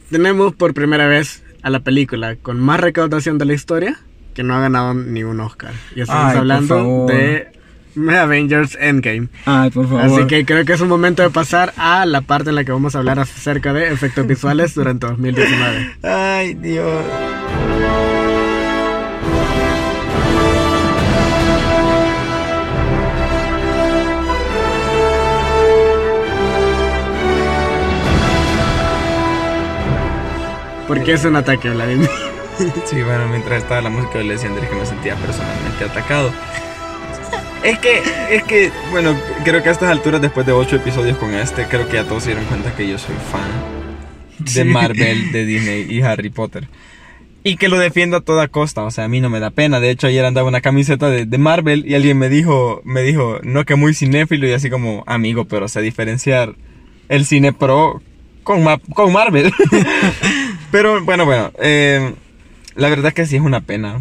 tenemos 0.09 0.53
por 0.53 0.73
primera 0.73 1.07
vez 1.07 1.43
a 1.61 1.69
la 1.69 1.79
película 1.81 2.35
con 2.35 2.59
más 2.59 2.79
recaudación 2.79 3.37
de 3.37 3.45
la 3.45 3.53
historia 3.53 3.99
que 4.33 4.43
no 4.43 4.55
ha 4.55 4.61
ganado 4.61 4.93
ni 4.93 5.23
un 5.23 5.39
Oscar. 5.39 5.73
Y 5.95 6.01
estamos 6.01 6.31
Ay, 6.31 6.37
hablando 6.37 7.05
de 7.07 7.47
Avengers 7.95 8.77
Endgame. 8.79 9.27
Ay, 9.45 9.69
por 9.69 9.88
favor. 9.88 10.01
Así 10.01 10.27
que 10.27 10.45
creo 10.45 10.65
que 10.65 10.74
es 10.74 10.81
un 10.81 10.89
momento 10.89 11.24
de 11.24 11.29
pasar 11.29 11.74
a 11.77 12.05
la 12.05 12.21
parte 12.21 12.50
en 12.50 12.55
la 12.55 12.63
que 12.63 12.71
vamos 12.71 12.95
a 12.95 13.00
hablar 13.00 13.19
acerca 13.19 13.74
de 13.74 13.91
efectos 13.91 14.27
visuales 14.27 14.74
durante 14.74 15.07
2019. 15.07 15.98
Ay, 16.03 16.53
Dios. 16.55 17.05
Porque 30.88 31.13
es 31.13 31.24
un 31.24 31.38
ataque, 31.38 31.69
Vladimir. 31.69 32.10
Sí, 32.86 33.01
bueno, 33.01 33.27
mientras 33.29 33.63
estaba 33.63 33.81
la 33.81 33.89
música, 33.89 34.15
yo 34.15 34.24
le 34.24 34.33
decía 34.33 34.50
a 34.50 34.51
Andrés 34.51 34.69
que 34.69 34.75
me 34.75 34.86
sentía 34.86 35.15
personalmente 35.15 35.86
atacado. 35.86 36.31
Es 37.63 37.77
que, 37.79 38.01
es 38.31 38.43
que, 38.43 38.71
bueno, 38.91 39.15
creo 39.43 39.61
que 39.61 39.69
a 39.69 39.71
estas 39.71 39.89
alturas, 39.91 40.19
después 40.21 40.45
de 40.47 40.51
ocho 40.51 40.77
episodios 40.77 41.17
con 41.17 41.33
este, 41.35 41.65
creo 41.67 41.87
que 41.87 41.93
ya 41.97 42.03
todos 42.05 42.23
se 42.23 42.29
dieron 42.29 42.45
cuenta 42.45 42.73
que 42.75 42.87
yo 42.87 42.97
soy 42.97 43.15
fan 43.31 43.49
de. 44.39 44.63
Marvel, 44.65 45.31
de 45.31 45.45
Disney 45.45 45.85
y 45.89 46.01
Harry 46.01 46.29
Potter. 46.31 46.67
Y 47.43 47.57
que 47.57 47.69
lo 47.69 47.77
defiendo 47.79 48.17
a 48.17 48.21
toda 48.21 48.47
costa, 48.47 48.83
o 48.83 48.91
sea, 48.91 49.03
a 49.05 49.07
mí 49.07 49.19
no 49.21 49.29
me 49.29 49.39
da 49.39 49.49
pena. 49.51 49.79
De 49.79 49.89
hecho, 49.91 50.07
ayer 50.07 50.25
andaba 50.25 50.47
una 50.47 50.61
camiseta 50.61 51.09
de, 51.09 51.25
de 51.25 51.37
Marvel 51.37 51.85
y 51.87 51.93
alguien 51.95 52.17
me 52.17 52.29
dijo, 52.29 52.81
me 52.83 53.01
dijo, 53.03 53.39
no 53.43 53.63
que 53.65 53.75
muy 53.75 53.93
cinéfilo 53.93 54.47
y 54.47 54.53
así 54.53 54.69
como, 54.69 55.03
amigo, 55.07 55.45
pero 55.45 55.67
sé 55.67 55.81
diferenciar 55.81 56.55
el 57.09 57.25
cine 57.25 57.51
pro 57.53 58.01
con, 58.43 58.63
Ma- 58.63 58.79
con 58.95 59.11
Marvel. 59.13 59.51
pero 60.71 61.03
bueno, 61.03 61.25
bueno, 61.25 61.51
eh, 61.59 62.13
la 62.75 62.89
verdad 62.89 63.13
que 63.13 63.25
sí 63.25 63.35
es 63.35 63.41
una 63.41 63.61
pena. 63.61 63.99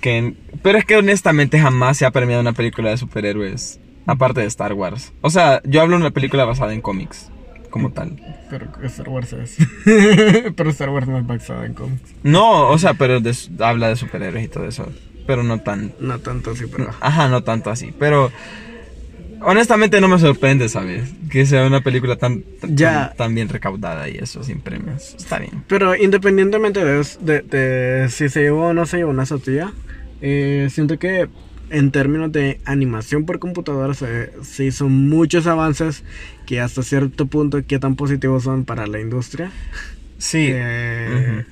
Que, 0.00 0.34
pero 0.64 0.78
es 0.78 0.84
que 0.84 0.96
honestamente 0.96 1.60
jamás 1.60 1.96
se 1.98 2.06
ha 2.06 2.10
premiado 2.10 2.40
una 2.40 2.52
película 2.54 2.90
de 2.90 2.96
superhéroes, 2.96 3.78
aparte 4.06 4.40
de 4.40 4.46
Star 4.46 4.72
Wars. 4.72 5.12
O 5.20 5.30
sea, 5.30 5.60
yo 5.64 5.80
hablo 5.82 5.94
de 5.96 6.00
una 6.02 6.10
película 6.10 6.44
basada 6.44 6.72
en 6.74 6.80
cómics, 6.80 7.30
como 7.70 7.92
tal. 7.92 8.20
Pero 8.50 8.66
Star 8.82 9.08
Wars 9.08 9.32
es. 9.34 9.56
Pero 10.56 10.70
Star 10.70 10.90
Wars 10.90 11.06
no 11.06 11.18
es 11.18 11.26
basado 11.26 11.64
en 11.64 11.74
cómics. 11.74 12.14
No, 12.24 12.68
o 12.68 12.78
sea, 12.78 12.94
pero 12.94 13.20
de- 13.20 13.36
habla 13.60 13.88
de 13.88 13.96
superhéroes 13.96 14.44
y 14.44 14.48
todo 14.48 14.66
eso. 14.66 14.86
Pero 15.26 15.42
no 15.42 15.60
tan. 15.60 15.92
No 16.00 16.18
tanto 16.18 16.50
así, 16.50 16.64
pero. 16.66 16.90
Ajá, 17.00 17.28
no 17.28 17.42
tanto 17.44 17.70
así. 17.70 17.92
Pero. 17.98 18.30
Honestamente 19.46 20.00
no 20.00 20.08
me 20.08 20.18
sorprende, 20.18 20.68
¿sabes? 20.70 21.10
Que 21.30 21.44
sea 21.44 21.66
una 21.66 21.82
película 21.82 22.16
tan, 22.16 22.42
tan, 22.60 22.76
Ya. 22.76 23.12
tan 23.16 23.34
bien 23.34 23.48
recaudada 23.50 24.08
y 24.08 24.16
eso, 24.16 24.42
sin 24.42 24.60
premios. 24.60 25.14
Está 25.18 25.38
bien. 25.38 25.64
Pero 25.68 25.94
independientemente 25.96 26.82
de, 26.82 27.04
de- 27.20 27.42
de 27.42 28.08
si 28.08 28.28
se 28.30 28.40
llevó 28.42 28.68
o 28.68 28.72
no 28.74 28.86
se 28.86 28.98
llevó 28.98 29.10
una 29.10 29.26
sotilla, 29.26 29.72
eh, 30.26 30.68
siento 30.70 30.98
que 30.98 31.28
en 31.68 31.90
términos 31.90 32.32
de 32.32 32.60
animación 32.64 33.26
por 33.26 33.38
computadora 33.38 33.92
se, 33.92 34.30
se 34.42 34.64
hizo 34.64 34.88
muchos 34.88 35.46
avances 35.46 36.02
que 36.46 36.60
hasta 36.60 36.82
cierto 36.82 37.26
punto 37.26 37.62
qué 37.66 37.78
tan 37.78 37.94
positivos 37.94 38.42
son 38.44 38.64
para 38.64 38.86
la 38.86 39.00
industria. 39.00 39.50
Sí. 40.18 40.48
Eh, 40.50 41.44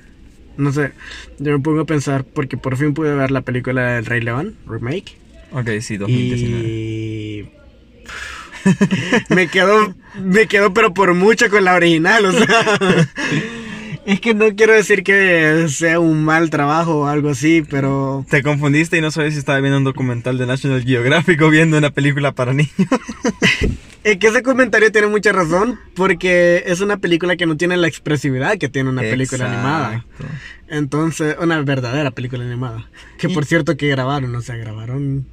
No 0.57 0.71
sé, 0.71 0.91
yo 1.39 1.51
me 1.51 1.59
pongo 1.59 1.81
a 1.81 1.85
pensar 1.85 2.23
porque 2.25 2.57
por 2.57 2.77
fin 2.77 2.93
pude 2.93 3.13
ver 3.15 3.29
la 3.31 3.41
película 3.41 3.93
del 3.93 4.05
Rey 4.05 4.21
León, 4.21 4.55
remake. 4.67 5.17
Ok, 5.51 5.69
sí, 5.81 5.97
2019. 5.97 6.67
Y 6.67 7.49
me 9.33 9.47
quedo, 9.47 9.93
me 10.23 10.47
quedo 10.47 10.73
pero 10.73 10.93
por 10.93 11.13
mucho 11.13 11.49
con 11.49 11.63
la 11.63 11.75
original, 11.75 12.25
o 12.25 12.31
sea. 12.31 12.47
Es 14.05 14.19
que 14.19 14.33
no 14.33 14.53
quiero 14.55 14.73
decir 14.73 15.03
que 15.03 15.65
sea 15.69 15.99
un 15.99 16.23
mal 16.23 16.49
trabajo 16.49 17.01
o 17.01 17.07
algo 17.07 17.29
así, 17.29 17.63
pero 17.69 18.25
Te 18.29 18.43
confundiste 18.43 18.97
y 18.97 19.01
no 19.01 19.11
sabes 19.11 19.33
si 19.33 19.39
estaba 19.39 19.59
viendo 19.59 19.77
un 19.77 19.83
documental 19.83 20.37
de 20.37 20.45
National 20.45 20.83
Geographic 20.83 21.41
o 21.41 21.49
viendo 21.49 21.77
una 21.77 21.89
película 21.89 22.33
para 22.33 22.53
niños. 22.53 22.73
es 24.03 24.17
que 24.17 24.27
ese 24.27 24.43
comentario 24.43 24.91
tiene 24.91 25.07
mucha 25.07 25.31
razón 25.31 25.79
porque 25.95 26.63
es 26.67 26.81
una 26.81 26.97
película 26.97 27.37
que 27.37 27.45
no 27.45 27.55
tiene 27.55 27.77
la 27.77 27.87
expresividad 27.87 28.57
que 28.57 28.67
tiene 28.67 28.89
una 28.89 29.01
película 29.01 29.45
animada. 29.45 30.05
Entonces, 30.67 31.37
una 31.39 31.61
verdadera 31.61 32.11
película 32.11 32.43
animada. 32.43 32.89
Que 33.17 33.29
por 33.29 33.45
cierto 33.45 33.77
que 33.77 33.87
grabaron, 33.87 34.35
o 34.35 34.41
sea, 34.41 34.57
grabaron 34.57 35.25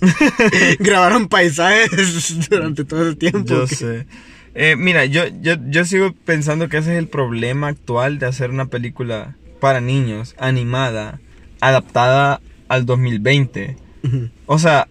grabaron 0.78 1.28
paisajes 1.28 2.48
durante 2.50 2.84
todo 2.84 3.08
ese 3.08 3.16
tiempo. 3.16 3.44
Yo 3.48 3.66
que- 3.66 3.74
sé. 3.74 4.06
Eh, 4.54 4.74
mira, 4.76 5.04
yo, 5.04 5.24
yo, 5.42 5.56
yo 5.68 5.84
sigo 5.84 6.14
pensando 6.24 6.68
que 6.70 6.78
ese 6.78 6.92
es 6.94 6.98
el 6.98 7.08
problema 7.08 7.68
actual 7.68 8.18
de 8.18 8.26
hacer 8.26 8.50
una 8.50 8.66
película 8.66 9.36
para 9.60 9.82
niños, 9.82 10.34
animada, 10.38 11.20
adaptada 11.60 12.40
al 12.68 12.86
2020. 12.86 13.76
Ujú. 14.04 14.30
O 14.46 14.58
sea, 14.58 14.88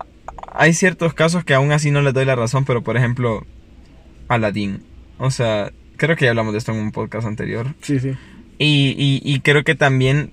hay 0.54 0.74
ciertos 0.74 1.16
casos 1.16 1.44
que 1.44 1.56
aún 1.56 1.72
así 1.72 1.90
no 1.90 2.02
les 2.04 2.14
doy 2.14 2.26
la 2.26 2.36
razón, 2.36 2.64
pero 2.66 2.84
por 2.84 2.96
ejemplo, 2.96 3.44
Aladdin. 4.28 4.84
O 5.18 5.32
sea, 5.32 5.72
creo 5.98 6.16
que 6.16 6.26
ya 6.26 6.32
hablamos 6.32 6.54
de 6.54 6.60
esto 6.60 6.72
en 6.72 6.78
un 6.80 6.92
podcast 6.92 7.26
anterior. 7.28 7.74
Sí, 7.82 8.00
sí. 8.00 8.12
Y, 8.60 8.96
y, 8.98 9.22
y 9.24 9.40
creo 9.40 9.64
que 9.64 9.74
también 9.76 10.32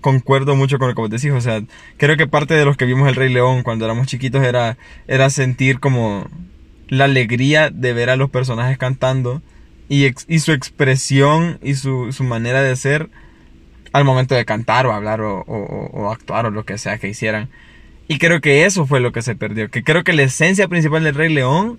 concuerdo 0.00 0.56
mucho 0.56 0.78
con 0.78 0.88
lo 0.88 0.94
que 0.94 1.00
vos 1.00 1.10
decís. 1.10 1.30
O 1.32 1.40
sea, 1.40 1.62
creo 1.96 2.16
que 2.16 2.26
parte 2.26 2.54
de 2.54 2.64
los 2.64 2.76
que 2.76 2.84
vimos 2.86 3.08
El 3.08 3.14
Rey 3.14 3.32
León 3.32 3.62
cuando 3.62 3.84
éramos 3.84 4.06
chiquitos 4.06 4.42
era, 4.44 4.76
era 5.08 5.30
sentir 5.30 5.80
como 5.80 6.28
la 6.88 7.04
alegría 7.04 7.70
de 7.70 7.92
ver 7.92 8.10
a 8.10 8.16
los 8.16 8.30
personajes 8.30 8.76
cantando 8.78 9.42
y, 9.88 10.04
ex- 10.04 10.26
y 10.28 10.38
su 10.40 10.52
expresión 10.52 11.58
y 11.62 11.74
su, 11.74 12.12
su 12.12 12.24
manera 12.24 12.62
de 12.62 12.76
ser 12.76 13.08
al 13.92 14.04
momento 14.04 14.34
de 14.34 14.44
cantar 14.44 14.86
o 14.86 14.92
hablar 14.92 15.20
o, 15.20 15.40
o- 15.40 15.44
o- 15.46 15.90
o 16.02 16.10
actuar 16.12 16.46
o 16.46 16.50
lo 16.50 16.64
que 16.64 16.78
sea 16.78 16.98
que 16.98 17.08
hicieran. 17.08 17.48
Y 18.08 18.18
creo 18.18 18.40
que 18.42 18.64
eso 18.66 18.86
fue 18.86 19.00
lo 19.00 19.12
que 19.12 19.22
se 19.22 19.34
perdió. 19.34 19.70
Que 19.70 19.82
creo 19.82 20.04
que 20.04 20.12
la 20.12 20.22
esencia 20.24 20.68
principal 20.68 21.04
del 21.04 21.14
Rey 21.14 21.32
León 21.32 21.78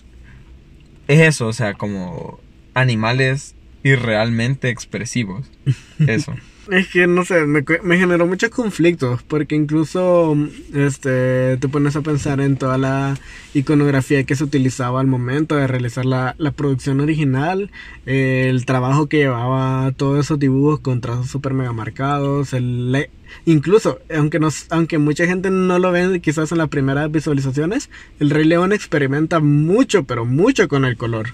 es 1.07 1.19
eso, 1.19 1.45
o 1.47 1.53
sea, 1.53 1.73
como 1.75 2.39
animales 2.73 3.53
irrealmente 3.83 4.69
expresivos. 4.69 5.45
Eso. 6.07 6.33
Es 6.71 6.87
que 6.87 7.05
no 7.05 7.23
sé, 7.25 7.45
me, 7.45 7.63
me 7.83 7.97
generó 7.97 8.25
muchos 8.25 8.49
conflictos 8.49 9.21
porque 9.21 9.53
incluso 9.55 10.35
este 10.73 11.57
te 11.57 11.67
pones 11.69 11.95
a 11.95 12.01
pensar 12.01 12.41
en 12.41 12.57
toda 12.57 12.79
la 12.79 13.17
iconografía 13.53 14.23
que 14.23 14.35
se 14.35 14.43
utilizaba 14.43 14.99
al 14.99 15.05
momento 15.05 15.55
de 15.55 15.67
realizar 15.67 16.05
la, 16.05 16.33
la 16.39 16.51
producción 16.51 17.01
original, 17.01 17.69
eh, 18.07 18.47
el 18.49 18.65
trabajo 18.65 19.07
que 19.07 19.17
llevaba 19.17 19.91
todos 19.95 20.25
esos 20.25 20.39
dibujos 20.39 20.79
con 20.79 21.01
trazos 21.01 21.27
super 21.27 21.53
mega 21.53 21.71
marcados, 21.71 22.53
el 22.53 23.09
incluso 23.45 23.99
aunque 24.15 24.39
nos, 24.39 24.65
aunque 24.71 24.97
mucha 24.97 25.27
gente 25.27 25.51
no 25.51 25.77
lo 25.77 25.91
ve 25.91 26.19
quizás 26.19 26.51
en 26.51 26.57
las 26.57 26.69
primeras 26.69 27.11
visualizaciones, 27.11 27.91
el 28.19 28.31
Rey 28.31 28.45
León 28.45 28.73
experimenta 28.73 29.39
mucho, 29.39 30.05
pero 30.05 30.25
mucho 30.25 30.67
con 30.67 30.83
el 30.83 30.97
color. 30.97 31.27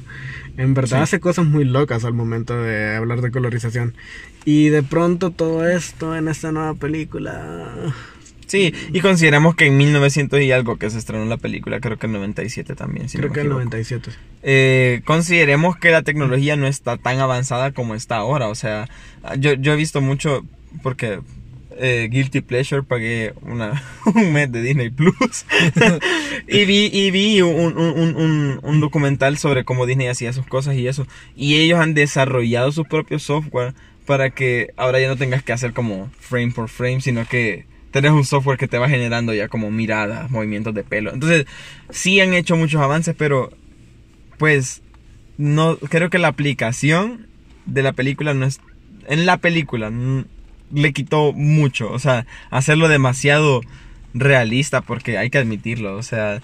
En 0.58 0.74
verdad 0.74 0.98
Sí. 0.98 1.04
hace 1.04 1.20
cosas 1.22 1.46
muy 1.46 1.64
locas 1.64 2.04
al 2.04 2.14
momento 2.14 2.54
de 2.62 2.96
hablar 2.98 3.22
de 3.22 3.32
colorización. 3.32 3.94
Y 4.46 4.70
de 4.70 4.82
pronto 4.84 5.30
todo 5.32 5.68
esto 5.68 6.16
en 6.16 6.28
esta 6.28 6.52
nueva 6.52 6.74
película. 6.74 7.70
Sí, 8.48 8.74
y 8.92 9.00
consideramos 9.00 9.56
que 9.56 9.68
en 9.68 9.78
1900 9.78 10.42
y 10.42 10.52
algo 10.52 10.78
que 10.78 10.90
se 10.90 10.98
estrenó 10.98 11.24
la 11.26 11.38
película, 11.38 11.80
creo 11.80 11.98
que 11.98 12.08
el 12.08 12.14
97 12.14 12.76
también. 12.76 13.08
si 13.08 13.18
no 13.18 13.22
creo 13.22 13.30
me 13.30 13.34
que 13.36 13.40
equivoco. 13.42 13.60
97. 13.60 14.12
Eh, 14.44 15.02
consideremos 15.06 15.78
que 15.78 15.92
la 15.92 16.02
tecnología 16.02 16.56
no 16.58 16.68
está 16.68 16.98
tan 16.98 17.20
avanzada 17.20 17.72
como 17.72 17.96
está 17.96 18.18
ahora. 18.18 18.50
O 18.50 18.56
sea, 18.56 18.90
yo, 19.40 19.54
yo 19.54 19.72
he 19.72 19.78
visto 19.78 20.02
mucho 20.02 20.44
porque 20.84 21.22
eh, 21.78 22.10
Guilty 22.12 22.42
Pleasure 22.42 22.84
pagué 22.84 23.34
una, 23.44 23.82
un 24.16 24.34
mes 24.34 24.52
de 24.52 24.62
Disney 24.62 24.90
Plus 24.90 25.46
y 26.48 26.66
vi, 26.66 26.90
y 26.92 27.10
vi 27.12 27.42
un- 27.42 27.78
un- 27.78 28.16
un- 28.18 28.60
un 28.62 28.80
documental 28.82 29.38
sobre 29.38 29.64
cómo 29.64 29.86
Disney 29.86 30.08
hacía 30.08 30.34
sus 30.34 30.46
cosas 30.46 30.76
y 30.76 30.88
eso. 30.88 31.08
Y 31.38 31.56
ellos 31.56 31.80
han 31.80 31.94
desarrollado 31.94 32.72
su 32.74 32.84
propio 32.86 33.18
software 33.20 33.74
para 34.12 34.32
que 34.32 34.74
ahora 34.76 35.00
ya 35.00 35.08
no 35.08 35.16
tengas 35.16 35.42
que 35.42 35.54
hacer 35.54 35.72
como 35.72 36.10
frame 36.20 36.52
por 36.52 36.68
frame, 36.68 37.00
sino 37.00 37.26
que 37.26 37.66
tenés 37.92 38.12
un 38.12 38.26
software 38.26 38.58
que 38.58 38.68
te 38.68 38.78
va 38.78 38.90
generando 38.90 39.34
ya 39.34 39.48
como 39.48 39.72
miradas, 39.72 40.30
movimientos 40.30 40.74
de 40.74 40.84
pelo. 40.84 41.14
Entonces, 41.14 41.46
sí 41.92 42.20
han 42.20 42.34
hecho 42.34 42.58
muchos 42.58 42.82
avances, 42.82 43.16
pero 43.18 43.54
pues 44.38 44.82
no 45.38 45.78
creo 45.78 46.10
que 46.10 46.18
la 46.18 46.28
aplicación 46.28 47.28
de 47.66 47.84
la 47.84 47.94
película 47.94 48.34
no 48.34 48.46
es 48.46 48.60
en 49.08 49.26
la 49.26 49.38
película 49.38 49.90
le 50.74 50.92
quitó 50.92 51.32
mucho, 51.32 51.90
o 51.90 51.98
sea, 51.98 52.26
hacerlo 52.50 52.90
demasiado 52.90 53.62
realista 54.14 54.82
porque 54.82 55.18
hay 55.18 55.30
que 55.30 55.38
admitirlo, 55.38 55.96
o 55.96 56.04
sea, 56.04 56.42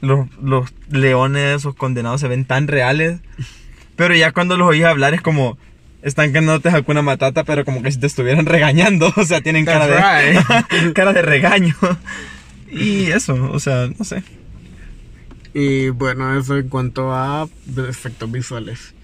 los, 0.00 0.26
los 0.42 0.74
leones 0.90 1.58
esos 1.58 1.76
condenados 1.76 2.20
se 2.20 2.26
ven 2.26 2.46
tan 2.46 2.66
reales, 2.66 3.20
pero 3.94 4.16
ya 4.16 4.32
cuando 4.32 4.56
los 4.56 4.66
oís 4.66 4.82
hablar 4.82 5.14
es 5.14 5.22
como 5.22 5.56
están 6.02 6.32
cantándote 6.32 6.68
Hakuna 6.68 7.02
Matata, 7.02 7.44
pero 7.44 7.64
como 7.64 7.82
que 7.82 7.92
si 7.92 7.98
te 7.98 8.06
estuvieran 8.06 8.46
regañando, 8.46 9.12
o 9.16 9.24
sea, 9.24 9.40
tienen 9.40 9.64
cara 9.64 9.86
de 9.86 10.92
cara 10.94 11.12
de 11.12 11.22
regaño. 11.22 11.74
Y 12.70 13.06
eso, 13.06 13.50
o 13.52 13.58
sea, 13.60 13.88
no 13.98 14.04
sé. 14.04 14.22
Y 15.54 15.88
bueno, 15.88 16.38
eso 16.38 16.56
en 16.56 16.68
cuanto 16.68 17.14
a 17.14 17.48
efectos 17.88 18.30
visuales. 18.30 18.94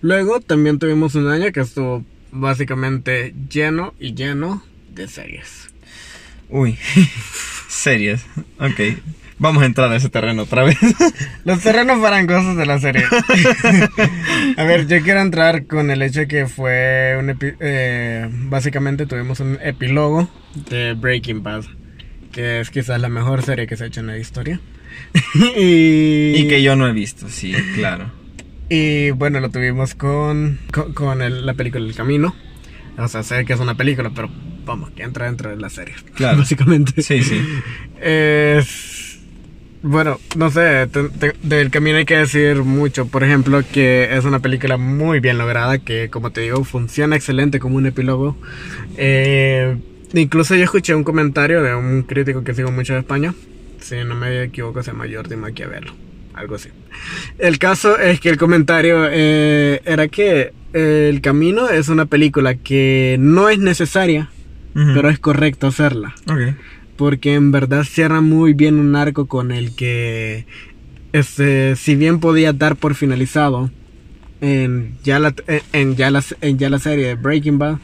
Luego 0.00 0.40
también 0.40 0.78
tuvimos 0.78 1.14
un 1.14 1.28
año 1.28 1.52
que 1.52 1.60
estuvo 1.60 2.04
básicamente 2.30 3.34
lleno 3.48 3.94
y 3.98 4.14
lleno 4.14 4.62
de 4.94 5.08
series. 5.08 5.68
Uy, 6.48 6.78
series. 7.68 8.24
Ok, 8.58 8.98
vamos 9.38 9.62
a 9.62 9.66
entrar 9.66 9.90
a 9.92 9.96
ese 9.96 10.08
terreno 10.08 10.42
otra 10.42 10.64
vez. 10.64 10.76
Los 11.44 11.60
terrenos 11.60 12.00
para 12.00 12.24
cosas 12.26 12.56
de 12.56 12.66
la 12.66 12.78
serie. 12.80 13.04
a 14.56 14.64
ver, 14.64 14.86
yo 14.86 15.00
quiero 15.02 15.20
entrar 15.20 15.66
con 15.66 15.90
el 15.90 16.02
hecho 16.02 16.20
de 16.20 16.28
que 16.28 16.46
fue 16.46 17.16
un 17.18 17.28
epi- 17.28 17.56
eh, 17.60 18.28
básicamente 18.30 19.06
tuvimos 19.06 19.40
un 19.40 19.58
epílogo 19.62 20.28
de 20.70 20.94
Breaking 20.94 21.42
Bad, 21.42 21.64
que 22.32 22.60
es 22.60 22.70
quizás 22.70 23.00
la 23.00 23.08
mejor 23.08 23.42
serie 23.42 23.66
que 23.66 23.76
se 23.76 23.84
ha 23.84 23.86
hecho 23.86 24.00
en 24.00 24.06
la 24.08 24.18
historia. 24.18 24.60
y, 25.56 26.34
Y 26.36 26.48
que 26.48 26.62
yo 26.62 26.76
no 26.76 26.86
he 26.88 26.92
visto, 26.92 27.28
sí, 27.28 27.52
claro. 27.74 28.10
y 28.68 29.10
bueno, 29.10 29.40
lo 29.40 29.50
tuvimos 29.50 29.94
con, 29.94 30.58
con, 30.72 30.92
con 30.94 31.22
el- 31.22 31.46
la 31.46 31.54
película 31.54 31.84
El 31.84 31.94
Camino. 31.94 32.34
O 32.96 33.06
sea, 33.06 33.22
sé 33.22 33.44
que 33.44 33.52
es 33.52 33.60
una 33.60 33.76
película, 33.76 34.10
pero 34.12 34.28
vamos, 34.64 34.90
que 34.90 35.04
entra 35.04 35.26
dentro 35.26 35.50
de 35.50 35.56
la 35.56 35.70
serie. 35.70 35.94
Claro. 36.14 36.38
Básicamente. 36.38 37.00
Sí, 37.00 37.22
sí. 37.22 37.40
Es. 38.00 39.07
Bueno, 39.82 40.18
no 40.36 40.50
sé, 40.50 40.88
te- 40.88 41.08
te- 41.08 41.34
del 41.42 41.70
camino 41.70 41.98
hay 41.98 42.04
que 42.04 42.16
decir 42.16 42.62
mucho. 42.64 43.06
Por 43.06 43.22
ejemplo, 43.22 43.62
que 43.72 44.08
es 44.16 44.24
una 44.24 44.40
película 44.40 44.76
muy 44.76 45.20
bien 45.20 45.38
lograda, 45.38 45.78
que 45.78 46.08
como 46.10 46.30
te 46.32 46.40
digo, 46.40 46.64
funciona 46.64 47.14
excelente 47.16 47.60
como 47.60 47.76
un 47.76 47.86
epílogo. 47.86 48.36
Eh, 48.96 49.76
incluso 50.14 50.54
yo 50.56 50.64
escuché 50.64 50.94
un 50.94 51.04
comentario 51.04 51.62
de 51.62 51.74
un 51.74 52.02
crítico 52.02 52.42
que 52.42 52.54
sigo 52.54 52.70
mucho 52.72 52.94
de 52.94 53.00
España, 53.00 53.34
si 53.80 53.96
no 54.04 54.14
me 54.16 54.42
equivoco, 54.42 54.82
se 54.82 54.90
llama 54.90 55.04
Jordi 55.12 55.36
Maquiavelo, 55.36 55.92
algo 56.34 56.56
así. 56.56 56.70
El 57.38 57.58
caso 57.58 57.98
es 57.98 58.18
que 58.20 58.30
el 58.30 58.36
comentario 58.36 59.06
eh, 59.10 59.80
era 59.84 60.08
que 60.08 60.52
El 60.72 61.20
Camino 61.22 61.68
es 61.70 61.88
una 61.88 62.06
película 62.06 62.54
que 62.56 63.16
no 63.20 63.48
es 63.48 63.58
necesaria, 63.58 64.28
pero 64.74 65.08
es 65.08 65.18
correcto 65.18 65.66
hacerla 65.68 66.14
Ok. 66.30 66.54
Porque 66.98 67.32
en 67.34 67.50
verdad 67.52 67.84
cierra 67.84 68.20
muy 68.20 68.52
bien 68.52 68.78
un 68.78 68.94
arco 68.96 69.26
con 69.26 69.52
el 69.52 69.74
que 69.74 70.44
este 71.14 71.76
si 71.76 71.94
bien 71.96 72.20
podía 72.20 72.52
dar 72.52 72.76
por 72.76 72.94
finalizado 72.94 73.70
en 74.42 74.96
ya 75.04 75.18
la 75.18 75.34
en- 75.72 75.96
ya 75.96 76.12
en 76.42 76.58
ya 76.58 76.68
la 76.68 76.78
serie 76.78 77.06
de 77.06 77.14
Breaking 77.14 77.58
Bad 77.58 77.78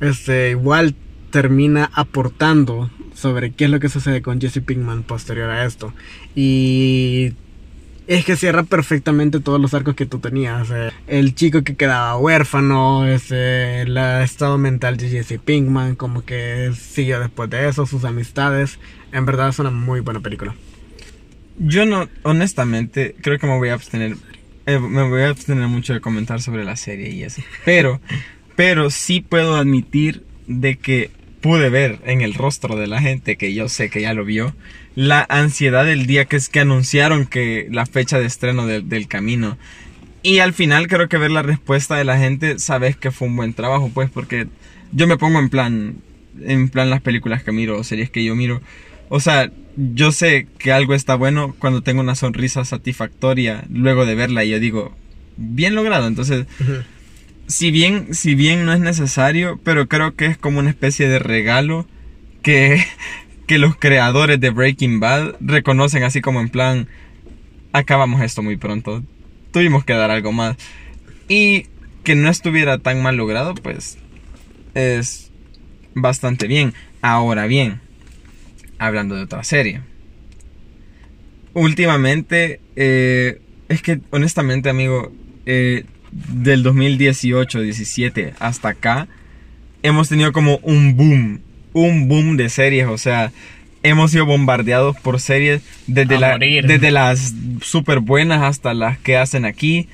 este 0.00 0.50
igual 0.52 0.94
termina 1.30 1.90
aportando 1.92 2.90
sobre 3.14 3.52
qué 3.52 3.64
es 3.64 3.70
lo 3.70 3.80
que 3.80 3.88
sucede 3.88 4.22
con 4.22 4.40
Jesse 4.40 4.60
Pinkman 4.64 5.02
posterior 5.02 5.48
a 5.50 5.64
esto. 5.64 5.92
Y 6.34 7.32
es 8.06 8.24
que 8.24 8.36
cierra 8.36 8.62
perfectamente 8.64 9.40
todos 9.40 9.60
los 9.60 9.74
arcos 9.74 9.94
que 9.94 10.06
tú 10.06 10.18
tenías. 10.18 10.70
eh, 10.70 10.90
el 11.06 11.34
chico 11.34 11.62
que 11.62 11.76
quedaba 11.76 12.16
huérfano, 12.16 13.06
ese, 13.06 13.82
el 13.82 13.96
estado 13.96 14.58
mental 14.58 14.96
de 14.96 15.08
Jesse 15.08 15.38
Pinkman, 15.42 15.94
como 15.96 16.24
que 16.24 16.72
siguió 16.78 17.20
después 17.20 17.48
de 17.50 17.68
eso, 17.68 17.86
sus 17.86 18.04
amistades. 18.04 18.78
En 19.12 19.24
verdad 19.26 19.48
es 19.48 19.58
una 19.58 19.70
muy 19.70 20.00
buena 20.00 20.20
película. 20.20 20.54
Yo 21.58 21.86
no, 21.86 22.08
honestamente, 22.22 23.14
creo 23.20 23.38
que 23.38 23.46
me 23.46 23.56
voy 23.58 23.68
a 23.68 23.74
abstener. 23.74 24.16
eh, 24.66 24.78
me 24.78 25.08
voy 25.08 25.22
a 25.22 25.28
abstener 25.28 25.68
mucho 25.68 25.92
de 25.92 26.00
comentar 26.00 26.40
sobre 26.40 26.64
la 26.64 26.76
serie 26.76 27.10
y 27.10 27.22
eso. 27.22 27.42
Pero, 27.64 28.00
pero 28.56 28.90
sí 28.90 29.20
puedo 29.20 29.56
admitir 29.56 30.24
de 30.46 30.76
que 30.76 31.10
pude 31.40 31.68
ver 31.70 32.00
en 32.04 32.20
el 32.20 32.34
rostro 32.34 32.76
de 32.76 32.86
la 32.86 33.00
gente, 33.00 33.36
que 33.36 33.52
yo 33.52 33.68
sé 33.68 33.90
que 33.90 34.00
ya 34.00 34.14
lo 34.14 34.24
vio, 34.24 34.54
la 34.94 35.24
ansiedad 35.28 35.84
del 35.84 36.06
día 36.06 36.26
que 36.26 36.36
es 36.36 36.48
que 36.48 36.60
anunciaron 36.60 37.26
que 37.26 37.66
la 37.70 37.86
fecha 37.86 38.18
de 38.18 38.26
estreno 38.26 38.66
del- 38.66 38.88
del 38.88 39.08
camino. 39.08 39.56
Y 40.22 40.38
al 40.38 40.52
final 40.52 40.86
creo 40.86 41.08
que 41.08 41.18
ver 41.18 41.30
la 41.30 41.42
respuesta 41.42 41.96
de 41.96 42.04
la 42.04 42.18
gente, 42.18 42.58
sabes 42.58 42.96
que 42.96 43.10
fue 43.10 43.28
un 43.28 43.36
buen 43.36 43.54
trabajo, 43.54 43.90
pues, 43.92 44.10
porque 44.10 44.46
yo 44.92 45.06
me 45.06 45.16
pongo 45.16 45.38
en 45.40 45.48
plan, 45.48 45.96
en 46.40 46.68
plan 46.68 46.90
las 46.90 47.00
películas 47.00 47.42
que 47.42 47.52
miro 47.52 47.78
o 47.78 47.84
series 47.84 48.10
que 48.10 48.22
yo 48.24 48.34
miro. 48.36 48.60
O 49.08 49.18
sea, 49.20 49.50
yo 49.76 50.12
sé 50.12 50.46
que 50.58 50.72
algo 50.72 50.94
está 50.94 51.14
bueno 51.16 51.54
cuando 51.58 51.82
tengo 51.82 52.00
una 52.02 52.14
sonrisa 52.14 52.64
satisfactoria 52.64 53.64
luego 53.70 54.06
de 54.06 54.14
verla 54.14 54.44
y 54.44 54.50
yo 54.50 54.60
digo, 54.60 54.94
bien 55.36 55.74
logrado. 55.74 56.06
Entonces, 56.06 56.46
si 57.46 57.70
bien, 57.70 58.14
si 58.14 58.34
bien 58.34 58.64
no 58.64 58.72
es 58.72 58.80
necesario, 58.80 59.58
pero 59.64 59.88
creo 59.88 60.14
que 60.14 60.26
es 60.26 60.36
como 60.38 60.58
una 60.60 60.70
especie 60.70 61.08
de 61.08 61.18
regalo 61.18 61.86
que, 62.42 62.84
que 63.52 63.58
los 63.58 63.76
creadores 63.76 64.40
de 64.40 64.48
Breaking 64.48 64.98
Bad 64.98 65.34
reconocen 65.38 66.04
así 66.04 66.22
como 66.22 66.40
en 66.40 66.48
plan, 66.48 66.88
acabamos 67.74 68.22
esto 68.22 68.42
muy 68.42 68.56
pronto, 68.56 69.02
tuvimos 69.50 69.84
que 69.84 69.92
dar 69.92 70.10
algo 70.10 70.32
más. 70.32 70.56
Y 71.28 71.66
que 72.02 72.14
no 72.14 72.30
estuviera 72.30 72.78
tan 72.78 73.02
mal 73.02 73.18
logrado, 73.18 73.54
pues 73.54 73.98
es 74.72 75.30
bastante 75.92 76.46
bien. 76.46 76.72
Ahora 77.02 77.46
bien, 77.46 77.82
hablando 78.78 79.16
de 79.16 79.24
otra 79.24 79.44
serie. 79.44 79.82
Últimamente, 81.52 82.58
eh, 82.74 83.38
es 83.68 83.82
que 83.82 84.00
honestamente, 84.12 84.70
amigo, 84.70 85.12
eh, 85.44 85.84
del 86.10 86.64
2018-17 86.64 88.32
hasta 88.38 88.70
acá, 88.70 89.08
hemos 89.82 90.08
tenido 90.08 90.32
como 90.32 90.56
un 90.62 90.96
boom, 90.96 91.42
un 91.72 92.08
boom 92.08 92.36
de 92.36 92.48
series, 92.48 92.86
o 92.86 92.98
sea, 92.98 93.32
hemos 93.82 94.10
sido 94.12 94.26
bombardeados 94.26 94.96
por 95.00 95.20
series 95.20 95.62
desde, 95.86 96.14
la- 96.20 96.28
desde 96.68 96.90
las 96.92 97.34
super 97.62 98.00
buenas 98.00 98.42
hasta 98.42 98.74
las 98.74 98.98
que 98.98 99.16
hacen 99.16 99.44
aquí. 99.44 99.88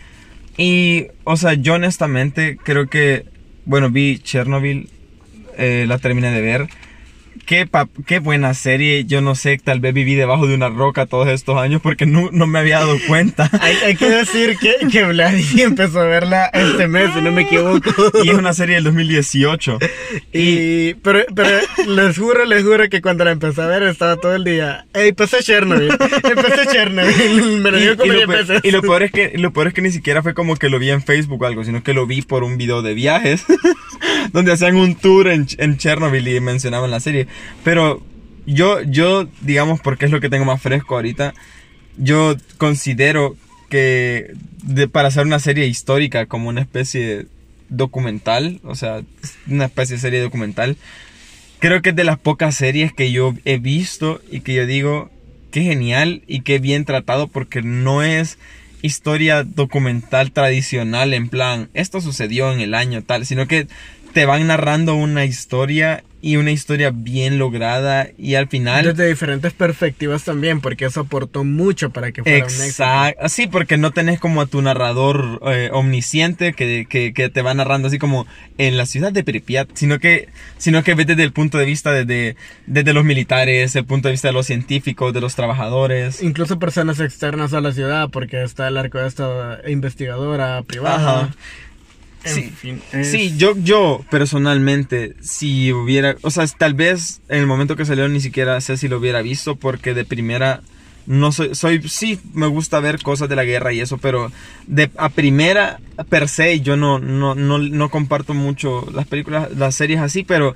Y, 0.56 1.06
o 1.24 1.36
sea, 1.36 1.54
yo 1.54 1.74
honestamente 1.74 2.58
creo 2.62 2.88
que, 2.88 3.24
bueno, 3.64 3.90
vi 3.90 4.18
Chernobyl, 4.18 4.88
eh, 5.56 5.84
la 5.88 5.98
terminé 5.98 6.30
de 6.32 6.40
ver. 6.40 6.68
Qué, 7.46 7.68
qué 8.06 8.18
buena 8.18 8.54
serie, 8.54 9.04
yo 9.04 9.20
no 9.20 9.34
sé, 9.34 9.58
tal 9.62 9.80
vez 9.80 9.94
viví 9.94 10.14
debajo 10.14 10.46
de 10.46 10.54
una 10.54 10.68
roca 10.68 11.06
todos 11.06 11.28
estos 11.28 11.56
años 11.58 11.80
porque 11.82 12.06
no, 12.06 12.28
no 12.32 12.46
me 12.46 12.58
había 12.58 12.78
dado 12.80 12.96
cuenta. 13.06 13.50
Hay, 13.60 13.74
hay 13.84 13.96
que 13.96 14.08
decir 14.10 14.56
que, 14.58 14.74
que 14.90 15.04
Vladi 15.04 15.62
empezó 15.62 16.00
a 16.00 16.04
verla 16.04 16.46
este 16.52 16.88
mes, 16.88 17.10
si 17.14 17.20
no 17.20 17.32
me 17.32 17.42
equivoco. 17.42 17.90
Y 18.24 18.30
es 18.30 18.34
una 18.34 18.52
serie 18.52 18.76
del 18.76 18.84
2018. 18.84 19.78
Y, 20.32 20.94
pero, 20.94 21.24
pero 21.34 21.48
les 21.86 22.18
juro, 22.18 22.44
les 22.44 22.62
juro 22.64 22.88
que 22.88 23.00
cuando 23.00 23.24
la 23.24 23.30
empecé 23.32 23.60
a 23.62 23.66
ver 23.66 23.82
estaba 23.84 24.16
todo 24.16 24.34
el 24.34 24.44
día. 24.44 24.86
Ey, 24.94 25.08
empecé 25.10 25.42
Chernobyl. 25.42 25.90
Empecé 25.90 26.66
Chernobyl. 26.72 27.60
Me 27.62 27.70
lo 27.70 27.78
Y, 27.78 27.80
digo 27.82 27.92
y 27.94 27.96
como 27.96 28.12
lo, 28.12 28.18
10 28.18 28.26
pe- 28.26 28.36
veces. 28.36 28.60
y 28.64 28.70
lo 28.70 28.82
peor 28.82 29.02
es 29.04 29.12
que 29.12 29.32
lo 29.36 29.52
peor 29.52 29.68
es 29.68 29.74
que 29.74 29.82
ni 29.82 29.90
siquiera 29.92 30.22
fue 30.22 30.34
como 30.34 30.56
que 30.56 30.68
lo 30.68 30.78
vi 30.78 30.90
en 30.90 31.02
Facebook 31.02 31.42
o 31.42 31.46
algo, 31.46 31.64
sino 31.64 31.82
que 31.82 31.94
lo 31.94 32.06
vi 32.06 32.22
por 32.22 32.42
un 32.44 32.56
video 32.58 32.82
de 32.82 32.94
viajes 32.94 33.44
donde 34.32 34.52
hacían 34.52 34.76
un 34.76 34.94
tour 34.96 35.28
en, 35.28 35.46
en 35.58 35.76
Chernobyl 35.78 36.26
y 36.28 36.40
mencionaban 36.40 36.90
la 36.90 37.00
serie. 37.00 37.27
Pero 37.64 38.02
yo 38.46 38.82
yo 38.82 39.28
digamos 39.42 39.80
porque 39.80 40.06
es 40.06 40.10
lo 40.10 40.20
que 40.20 40.30
tengo 40.30 40.44
más 40.44 40.62
fresco 40.62 40.96
ahorita, 40.96 41.34
yo 41.96 42.36
considero 42.56 43.36
que 43.68 44.32
de, 44.62 44.88
para 44.88 45.08
hacer 45.08 45.26
una 45.26 45.38
serie 45.38 45.66
histórica 45.66 46.26
como 46.26 46.48
una 46.48 46.60
especie 46.60 47.26
documental, 47.68 48.60
o 48.64 48.74
sea, 48.74 49.02
una 49.46 49.66
especie 49.66 49.96
de 49.96 50.02
serie 50.02 50.20
documental, 50.20 50.76
creo 51.58 51.82
que 51.82 51.90
es 51.90 51.96
de 51.96 52.04
las 52.04 52.18
pocas 52.18 52.54
series 52.54 52.92
que 52.92 53.12
yo 53.12 53.34
he 53.44 53.58
visto 53.58 54.20
y 54.30 54.40
que 54.40 54.54
yo 54.54 54.66
digo, 54.66 55.10
qué 55.50 55.62
genial 55.62 56.22
y 56.26 56.40
qué 56.42 56.58
bien 56.58 56.84
tratado 56.84 57.28
porque 57.28 57.62
no 57.62 58.02
es 58.02 58.38
historia 58.80 59.42
documental 59.42 60.30
tradicional 60.30 61.12
en 61.12 61.28
plan, 61.28 61.68
esto 61.74 62.00
sucedió 62.00 62.52
en 62.52 62.60
el 62.60 62.74
año 62.74 63.02
tal, 63.02 63.26
sino 63.26 63.48
que 63.48 63.66
te 64.12 64.26
van 64.26 64.46
narrando 64.46 64.94
una 64.94 65.24
historia 65.24 66.04
y 66.20 66.36
una 66.36 66.50
historia 66.50 66.90
bien 66.92 67.38
lograda 67.38 68.08
y 68.18 68.34
al 68.34 68.48
final... 68.48 68.84
Desde 68.84 69.06
diferentes 69.06 69.52
perspectivas 69.52 70.24
también, 70.24 70.60
porque 70.60 70.86
eso 70.86 71.00
aportó 71.00 71.44
mucho 71.44 71.90
para 71.90 72.10
que 72.10 72.22
fuera 72.22 72.44
un. 72.44 72.50
Exacto, 72.50 73.28
sí, 73.28 73.46
porque 73.46 73.76
no 73.76 73.92
tenés 73.92 74.18
como 74.18 74.40
a 74.40 74.46
tu 74.46 74.60
narrador 74.60 75.40
eh, 75.46 75.70
omnisciente 75.72 76.54
que, 76.54 76.86
que, 76.88 77.12
que 77.12 77.28
te 77.28 77.42
va 77.42 77.54
narrando 77.54 77.88
así 77.88 77.98
como 77.98 78.26
en 78.58 78.76
la 78.76 78.86
ciudad 78.86 79.12
de 79.12 79.22
Pripyat, 79.22 79.68
sino 79.74 80.00
que, 80.00 80.28
sino 80.56 80.82
que 80.82 80.94
ves 80.94 81.06
desde 81.06 81.22
el 81.22 81.32
punto 81.32 81.58
de 81.58 81.66
vista 81.66 81.92
desde, 81.92 82.36
desde 82.66 82.92
los 82.92 83.04
militares, 83.04 83.76
el 83.76 83.84
punto 83.84 84.08
de 84.08 84.12
vista 84.12 84.28
de 84.28 84.34
los 84.34 84.46
científicos, 84.46 85.14
de 85.14 85.20
los 85.20 85.36
trabajadores. 85.36 86.20
Incluso 86.22 86.58
personas 86.58 86.98
externas 86.98 87.54
a 87.54 87.60
la 87.60 87.72
ciudad, 87.72 88.10
porque 88.10 88.42
está 88.42 88.66
el 88.66 88.76
arco 88.76 88.98
de 88.98 89.06
esta 89.06 89.60
investigadora 89.68 90.62
privada. 90.62 91.20
Ajá. 91.20 91.30
En 92.24 92.34
Sí, 92.34 92.50
fin, 92.50 92.82
es- 92.92 93.10
sí, 93.10 93.34
yo, 93.36 93.54
yo 93.62 94.04
personalmente, 94.10 95.14
si 95.20 95.72
hubiera, 95.72 96.16
o 96.22 96.30
sea, 96.30 96.46
tal 96.46 96.74
vez 96.74 97.20
en 97.28 97.38
el 97.38 97.46
momento 97.46 97.76
que 97.76 97.84
salió 97.84 98.08
ni 98.08 98.20
siquiera 98.20 98.60
sé 98.60 98.76
si 98.76 98.88
lo 98.88 98.98
hubiera 98.98 99.22
visto 99.22 99.56
porque 99.56 99.94
de 99.94 100.04
primera 100.04 100.60
no 101.06 101.32
soy, 101.32 101.54
soy, 101.54 101.80
sí, 101.88 102.18
me 102.34 102.46
gusta 102.48 102.80
ver 102.80 103.00
cosas 103.02 103.28
de 103.30 103.36
la 103.36 103.44
guerra 103.44 103.72
y 103.72 103.80
eso, 103.80 103.96
pero 103.98 104.30
de 104.66 104.90
a 104.98 105.08
primera 105.08 105.80
per 106.10 106.28
se 106.28 106.60
yo 106.60 106.76
no, 106.76 106.98
no, 106.98 107.34
no, 107.34 107.58
no 107.58 107.88
comparto 107.88 108.34
mucho 108.34 108.86
las 108.92 109.06
películas, 109.06 109.48
las 109.56 109.74
series 109.74 110.00
así, 110.00 110.22
pero 110.22 110.54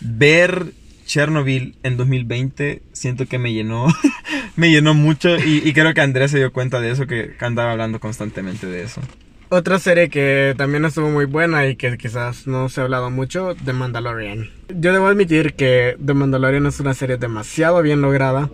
ver 0.00 0.72
Chernobyl 1.06 1.76
en 1.84 1.96
2020 1.96 2.82
siento 2.92 3.26
que 3.26 3.38
me 3.38 3.52
llenó, 3.52 3.86
me 4.56 4.70
llenó 4.70 4.94
mucho 4.94 5.36
y, 5.38 5.62
y 5.64 5.72
creo 5.72 5.94
que 5.94 6.00
Andrés 6.00 6.30
se 6.32 6.38
dio 6.38 6.52
cuenta 6.52 6.80
de 6.80 6.90
eso, 6.90 7.06
que 7.06 7.32
andaba 7.40 7.70
hablando 7.72 8.00
constantemente 8.00 8.66
de 8.66 8.82
eso. 8.82 9.00
Otra 9.54 9.78
serie 9.78 10.08
que 10.08 10.54
también 10.56 10.86
estuvo 10.86 11.10
muy 11.10 11.26
buena 11.26 11.66
y 11.66 11.76
que 11.76 11.98
quizás 11.98 12.46
no 12.46 12.70
se 12.70 12.80
ha 12.80 12.84
hablado 12.84 13.10
mucho, 13.10 13.54
The 13.66 13.74
Mandalorian. 13.74 14.48
Yo 14.74 14.94
debo 14.94 15.08
admitir 15.08 15.52
que 15.52 15.94
The 16.02 16.14
Mandalorian 16.14 16.64
es 16.64 16.80
una 16.80 16.94
serie 16.94 17.18
demasiado 17.18 17.82
bien 17.82 18.00
lograda. 18.00 18.48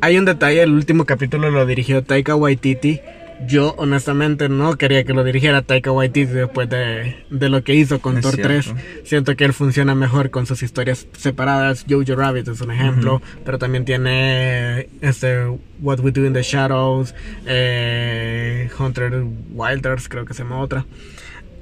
Hay 0.00 0.16
un 0.16 0.24
detalle, 0.24 0.62
el 0.62 0.72
último 0.72 1.04
capítulo 1.04 1.50
lo 1.50 1.66
dirigió 1.66 2.02
Taika 2.02 2.34
Waititi. 2.34 3.02
Yo 3.46 3.74
honestamente 3.76 4.48
no 4.48 4.76
quería 4.76 5.04
que 5.04 5.12
lo 5.12 5.24
dirigiera 5.24 5.62
Taika 5.62 5.90
Waititi 5.90 6.32
después 6.32 6.68
de, 6.68 7.16
de 7.30 7.48
lo 7.48 7.62
que 7.64 7.74
hizo 7.74 8.00
con 8.00 8.16
Es 8.16 8.22
Thor 8.22 8.36
3. 8.36 8.64
cierto. 8.64 8.82
Siento 9.04 9.36
que 9.36 9.44
él 9.44 9.52
funciona 9.52 9.94
mejor 9.94 10.30
con 10.30 10.46
sus 10.46 10.62
historias 10.62 11.06
separadas. 11.16 11.84
Jojo 11.88 12.14
Rabbit 12.14 12.48
es 12.48 12.60
un 12.60 12.70
ejemplo, 12.70 13.20
pero 13.44 13.58
también 13.58 13.84
tiene 13.84 14.88
este 15.00 15.46
What 15.80 16.00
We 16.00 16.12
Do 16.12 16.24
in 16.26 16.32
the 16.32 16.42
Shadows, 16.42 17.14
eh, 17.46 18.68
Hunter 18.78 19.24
Wilders, 19.52 20.08
creo 20.08 20.24
que 20.24 20.34
se 20.34 20.42
llama 20.44 20.60
otra. 20.60 20.86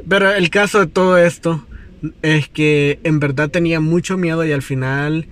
Pero 0.09 0.33
el 0.33 0.51
caso 0.51 0.81
de 0.81 0.87
todo 0.87 1.19
esto 1.19 1.64
es 2.23 2.49
que 2.49 2.99
en 3.05 3.21
verdad 3.21 3.51
tenía 3.51 3.81
mucho 3.81 4.16
miedo 4.16 4.45
y 4.45 4.53
al 4.53 4.62
final 4.62 5.27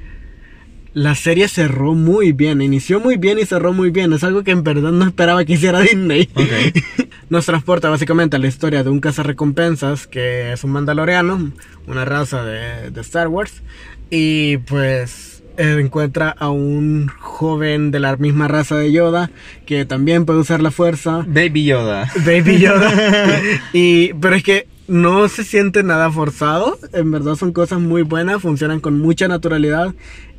la 0.99 1.15
serie 1.15 1.47
cerró 1.47 1.95
muy 1.95 2.33
bien. 2.33 2.61
Inició 2.61 2.99
muy 2.99 3.17
bien 3.17 3.39
y 3.39 3.47
cerró 3.47 3.73
muy 3.73 3.91
bien. 3.91 4.13
Es 4.13 4.25
algo 4.25 4.43
que 4.43 4.51
en 4.51 4.65
verdad 4.65 4.91
no 4.91 5.07
esperaba 5.07 5.45
que 5.45 5.53
hiciera 5.53 5.81
Disney. 5.83 6.29
Ok. 6.35 7.07
Nos 7.31 7.47
transporta 7.47 7.89
básicamente 7.89 8.37
a 8.37 8.39
la 8.41 8.49
historia 8.49 8.83
de 8.83 8.91
un 8.91 9.01
cazarrecompensas 9.01 10.07
que 10.07 10.53
es 10.53 10.65
un 10.65 10.73
mandaloriano, 10.73 11.53
una 11.87 12.05
raza 12.05 12.43
de, 12.45 12.91
de 12.91 13.01
Star 13.01 13.29
Wars. 13.29 13.63
Y 14.11 14.57
pues 14.59 15.45
eh, 15.57 15.77
encuentra 15.79 16.31
a 16.31 16.51
un 16.51 17.09
joven 17.21 17.93
de 17.93 18.01
la 18.01 18.17
misma 18.17 18.49
raza 18.49 18.77
de 18.77 18.91
Yoda 18.91 19.31
que 19.67 19.85
también 19.85 20.25
puede 20.25 20.41
usar 20.41 20.61
la 20.61 20.73
fuerza. 20.73 21.25
Baby 21.29 21.65
Yoda. 21.65 22.11
Baby 22.27 22.59
Yoda. 22.59 22.91
y, 23.73 24.15
pero 24.15 24.35
es 24.35 24.43
que 24.43 24.67
no 24.89 25.29
se 25.29 25.45
siente 25.45 25.83
nada 25.83 26.11
forzado. 26.11 26.79
En 26.93 27.11
verdad 27.11 27.37
son 27.37 27.53
cosas 27.53 27.79
muy 27.79 28.03
buenas, 28.03 28.43
funcionan 28.43 28.81
con 28.81 28.99
mucha 28.99 29.29
naturalidad. 29.29 29.95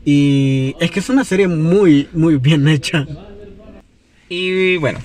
Y 0.06 0.76
es 0.80 0.92
que 0.92 1.00
es 1.00 1.10
una 1.10 1.24
serie 1.24 1.48
muy, 1.48 2.08
muy 2.14 2.38
bien 2.38 2.68
hecha. 2.68 3.06
Y 4.30 4.78
bueno, 4.78 5.00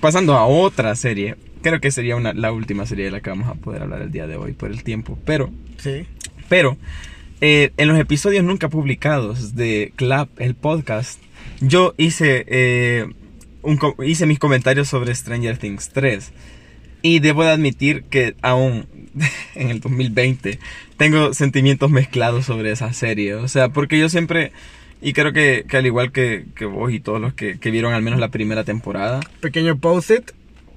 pasando 0.00 0.34
a 0.34 0.46
otra 0.46 0.94
serie. 0.96 1.36
Creo 1.62 1.78
que 1.80 1.90
sería 1.90 2.16
una, 2.16 2.32
la 2.32 2.52
última 2.52 2.86
serie 2.86 3.04
de 3.06 3.10
la 3.10 3.20
que 3.20 3.28
vamos 3.30 3.48
a 3.48 3.54
poder 3.54 3.82
hablar 3.82 4.00
el 4.00 4.10
día 4.10 4.26
de 4.26 4.36
hoy 4.36 4.52
por 4.52 4.70
el 4.70 4.82
tiempo. 4.82 5.18
Pero, 5.26 5.50
Sí. 5.76 6.06
pero, 6.48 6.78
eh, 7.42 7.70
en 7.76 7.88
los 7.88 7.98
episodios 7.98 8.44
nunca 8.44 8.68
publicados 8.70 9.54
de 9.54 9.92
Clap, 9.96 10.28
el 10.40 10.54
podcast, 10.54 11.20
yo 11.60 11.94
hice, 11.98 12.44
eh, 12.48 13.06
un 13.62 13.78
hice 14.06 14.24
mis 14.24 14.38
comentarios 14.38 14.88
sobre 14.88 15.14
Stranger 15.14 15.58
Things 15.58 15.90
3. 15.90 16.32
Y 17.02 17.20
debo 17.20 17.44
de 17.44 17.50
admitir 17.50 18.04
que 18.04 18.34
aún 18.42 18.86
en 19.54 19.70
el 19.70 19.80
2020 19.80 20.58
tengo 20.96 21.32
sentimientos 21.34 21.90
mezclados 21.90 22.46
sobre 22.46 22.72
esa 22.72 22.92
serie. 22.92 23.34
O 23.34 23.48
sea, 23.48 23.70
porque 23.70 23.98
yo 23.98 24.08
siempre, 24.08 24.52
y 25.00 25.12
creo 25.12 25.32
que, 25.32 25.64
que 25.68 25.76
al 25.76 25.86
igual 25.86 26.12
que, 26.12 26.46
que 26.54 26.66
vos 26.66 26.92
y 26.92 27.00
todos 27.00 27.20
los 27.20 27.34
que, 27.34 27.58
que 27.58 27.70
vieron 27.70 27.94
al 27.94 28.02
menos 28.02 28.20
la 28.20 28.28
primera 28.28 28.64
temporada, 28.64 29.20
Pequeño 29.40 29.78
post-it. 29.78 30.32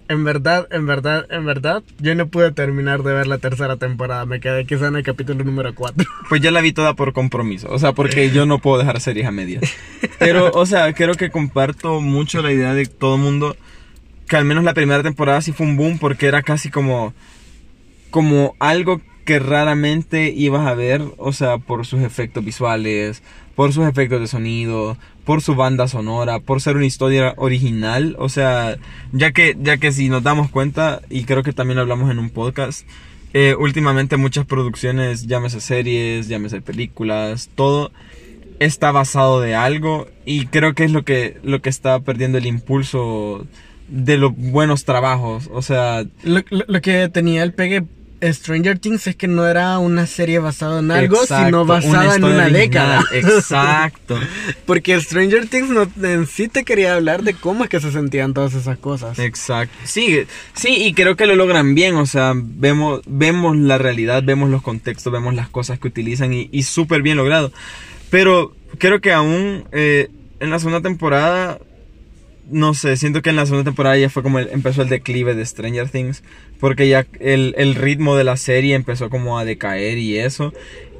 En 0.09 0.25
verdad, 0.25 0.67
en 0.69 0.85
verdad, 0.85 1.25
en 1.31 1.45
verdad, 1.45 1.81
yo 1.97 2.13
no 2.13 2.27
pude 2.27 2.51
terminar 2.51 3.03
de 3.03 3.13
ver 3.13 3.25
la 3.25 3.37
tercera 3.37 3.77
temporada. 3.77 4.25
Me 4.25 4.41
quedé 4.41 4.65
quizá 4.65 4.87
en 4.87 4.97
el 4.97 5.03
capítulo 5.03 5.43
número 5.45 5.73
4. 5.73 6.05
Pues 6.29 6.41
ya 6.41 6.51
la 6.51 6.61
vi 6.61 6.73
toda 6.73 6.93
por 6.93 7.13
compromiso, 7.13 7.69
o 7.71 7.79
sea, 7.79 7.93
porque 7.93 8.29
yo 8.31 8.45
no 8.45 8.59
puedo 8.59 8.79
dejar 8.79 8.99
series 8.99 9.25
a 9.25 9.31
medias. 9.31 9.63
Pero, 10.19 10.51
o 10.51 10.65
sea, 10.65 10.93
creo 10.93 11.15
que 11.15 11.29
comparto 11.29 12.01
mucho 12.01 12.41
la 12.41 12.51
idea 12.51 12.73
de 12.73 12.85
todo 12.85 13.15
el 13.15 13.21
mundo 13.21 13.55
que 14.33 14.37
al 14.37 14.45
menos 14.45 14.63
la 14.63 14.73
primera 14.73 15.03
temporada 15.03 15.41
sí 15.41 15.51
fue 15.51 15.67
un 15.67 15.77
boom 15.77 15.99
porque 15.99 16.25
era 16.25 16.41
casi 16.41 16.71
como 16.71 17.13
como 18.09 18.55
algo 18.57 18.99
que 19.25 19.37
raramente 19.37 20.33
ibas 20.35 20.65
a 20.65 20.73
ver, 20.73 21.03
o 21.17 21.33
sea, 21.33 21.59
por 21.59 21.85
sus 21.85 22.01
efectos 22.01 22.43
visuales, 22.43 23.21
por 23.55 23.73
sus 23.73 23.85
efectos 23.87 24.19
de 24.21 24.25
sonido, 24.25 24.97
por 25.23 25.43
su 25.43 25.53
banda 25.53 25.87
sonora, 25.87 26.39
por 26.39 26.61
ser 26.61 26.77
una 26.77 26.87
historia 26.87 27.35
original, 27.37 28.15
o 28.17 28.27
sea, 28.27 28.77
ya 29.11 29.31
que 29.33 29.55
ya 29.61 29.77
que 29.77 29.91
si 29.91 30.09
nos 30.09 30.23
damos 30.23 30.49
cuenta 30.49 31.03
y 31.11 31.25
creo 31.25 31.43
que 31.43 31.53
también 31.53 31.77
hablamos 31.77 32.09
en 32.09 32.17
un 32.17 32.31
podcast, 32.31 32.87
eh, 33.35 33.53
últimamente 33.53 34.17
muchas 34.17 34.47
producciones, 34.47 35.27
llámese 35.27 35.61
series, 35.61 36.27
llámese 36.27 36.59
películas, 36.59 37.51
todo 37.53 37.91
está 38.57 38.91
basado 38.91 39.41
de 39.41 39.53
algo 39.53 40.07
y 40.25 40.47
creo 40.47 40.73
que 40.73 40.85
es 40.85 40.91
lo 40.91 41.03
que 41.03 41.37
lo 41.43 41.61
que 41.61 41.69
está 41.69 41.99
perdiendo 41.99 42.39
el 42.39 42.47
impulso 42.47 43.45
de 43.95 44.17
los 44.17 44.35
buenos 44.35 44.85
trabajos, 44.85 45.49
o 45.53 45.61
sea, 45.61 46.03
Lo, 46.23 46.41
lo- 46.49 46.65
lo 46.67 46.81
que 46.81 47.07
tenía 47.09 47.43
el 47.43 47.53
pegue 47.53 47.83
Stranger 48.23 48.79
Things 48.79 49.05
es 49.07 49.17
que 49.17 49.27
no 49.27 49.45
era 49.45 49.77
una 49.79 50.07
serie 50.07 50.39
basada 50.39 50.79
en 50.79 50.89
algo, 50.91 51.17
Exacto, 51.21 51.45
sino 51.45 51.65
basada 51.65 52.15
en 52.15 52.23
una 52.23 52.45
original, 52.45 52.53
década. 52.53 53.03
Exacto. 53.13 54.17
Porque 54.65 54.99
Stranger 55.01 55.47
Things 55.47 55.69
no, 55.69 55.87
en 56.01 56.25
sí 56.25 56.47
te 56.47 56.63
quería 56.63 56.95
hablar 56.95 57.23
de 57.23 57.33
cómo 57.33 57.65
es 57.65 57.69
que 57.69 57.81
se 57.81 57.91
sentían 57.91 58.33
todas 58.33 58.53
esas 58.53 58.77
cosas. 58.77 59.19
Exacto. 59.19 59.75
Sí, 59.83 60.19
sí, 60.53 60.69
y 60.85 60.93
creo 60.93 61.17
que 61.17 61.25
lo 61.27 61.35
logran 61.35 61.75
bien. 61.75 61.95
O 61.95 62.05
sea, 62.05 62.31
vemos, 62.33 63.01
vemos 63.05 63.57
la 63.57 63.77
realidad, 63.77 64.23
vemos 64.23 64.49
los 64.49 64.61
contextos, 64.61 65.11
vemos 65.11 65.33
las 65.35 65.49
cosas 65.49 65.77
que 65.77 65.89
utilizan 65.89 66.33
y, 66.33 66.47
y 66.49 66.63
súper 66.63 67.01
bien 67.01 67.17
logrado. 67.17 67.51
Pero 68.09 68.55
creo 68.77 69.01
que 69.01 69.11
aún 69.11 69.65
eh, 69.73 70.09
en 70.39 70.49
la 70.49 70.59
segunda 70.59 70.79
temporada, 70.81 71.59
no 72.49 72.73
sé, 72.73 72.97
siento 72.97 73.21
que 73.21 73.29
en 73.29 73.35
la 73.37 73.45
segunda 73.45 73.63
temporada 73.65 73.97
ya 73.97 74.09
fue 74.09 74.23
como 74.23 74.39
el- 74.39 74.49
empezó 74.51 74.81
el 74.81 74.89
declive 74.89 75.35
de 75.35 75.45
Stranger 75.45 75.89
Things. 75.89 76.23
Porque 76.59 76.87
ya 76.87 77.05
el, 77.19 77.55
el 77.57 77.75
ritmo 77.75 78.15
de 78.15 78.23
la 78.23 78.37
serie 78.37 78.75
empezó 78.75 79.09
como 79.09 79.37
a 79.37 79.45
decaer 79.45 79.97
y 79.97 80.17
eso. 80.17 80.53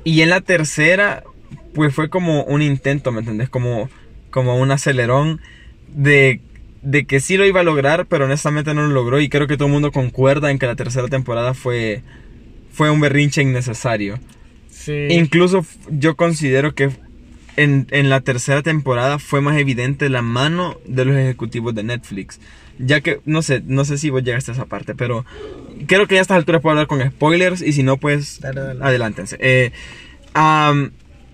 Y 0.03 0.21
en 0.21 0.29
la 0.29 0.41
tercera, 0.41 1.23
pues 1.73 1.93
fue 1.93 2.10
como 2.10 2.43
un 2.43 2.62
intento, 2.62 3.12
¿me 3.12 3.19
entendés? 3.19 3.49
Como, 3.49 3.89
como 4.29 4.58
un 4.58 4.71
acelerón 4.71 5.39
de, 5.88 6.41
de 6.82 7.06
que 7.06 7.19
sí 7.21 7.38
lo 7.38 7.45
iba 7.45 7.62
a 7.62 7.63
lograr, 7.63 8.08
pero 8.08 8.25
honestamente 8.25 8.73
no 8.73 8.82
lo 8.88 8.93
logró. 8.93 9.21
Y 9.21 9.29
creo 9.29 9.47
que 9.47 9.56
todo 9.56 9.67
el 9.67 9.73
mundo 9.73 9.91
concuerda 9.91 10.51
en 10.51 10.60
que 10.60 10.65
la 10.65 10.75
tercera 10.75 11.08
temporada 11.08 11.53
fue, 11.53 12.01
fue 12.73 12.89
un 12.89 12.99
berrinche 12.99 13.41
innecesario. 13.41 14.19
Sí. 14.69 15.08
Incluso 15.12 15.65
yo 15.89 16.15
considero 16.17 16.75
que 16.75 16.89
en, 17.58 17.88
en 17.92 18.10
la 18.10 18.22
tercera 18.22 18.62
temporada 18.62 19.20
fue 19.20 19.42
más 19.42 19.58
evidente 19.58 20.10
la 20.10 20.22
mano 20.22 20.78
de 20.86 21.06
los 21.06 21.16
ejecutivos 21.16 21.74
de 21.76 21.84
Netflix. 21.84 22.39
Ya 22.80 23.02
que, 23.02 23.20
no 23.26 23.42
sé, 23.42 23.62
no 23.66 23.86
sé 23.86 23.98
si 23.98 24.10
vos 24.10 24.24
llegaste 24.24 24.52
a 24.52 24.54
esa 24.56 24.66
parte, 24.66 24.96
pero 24.96 25.26
creo 25.88 26.08
que 26.08 26.16
ya 26.16 26.22
a 26.22 26.24
estas 26.24 26.38
alturas 26.38 26.62
puedo 26.62 26.72
hablar 26.72 26.88
con 26.88 27.02
spoilers 27.08 27.62
y 27.62 27.74
si 27.74 27.84
no, 27.84 27.98
pues 27.98 28.39
Dale, 28.42 28.62
dale. 28.62 28.84
adelántense. 28.84 29.38
Eh, 29.39 29.72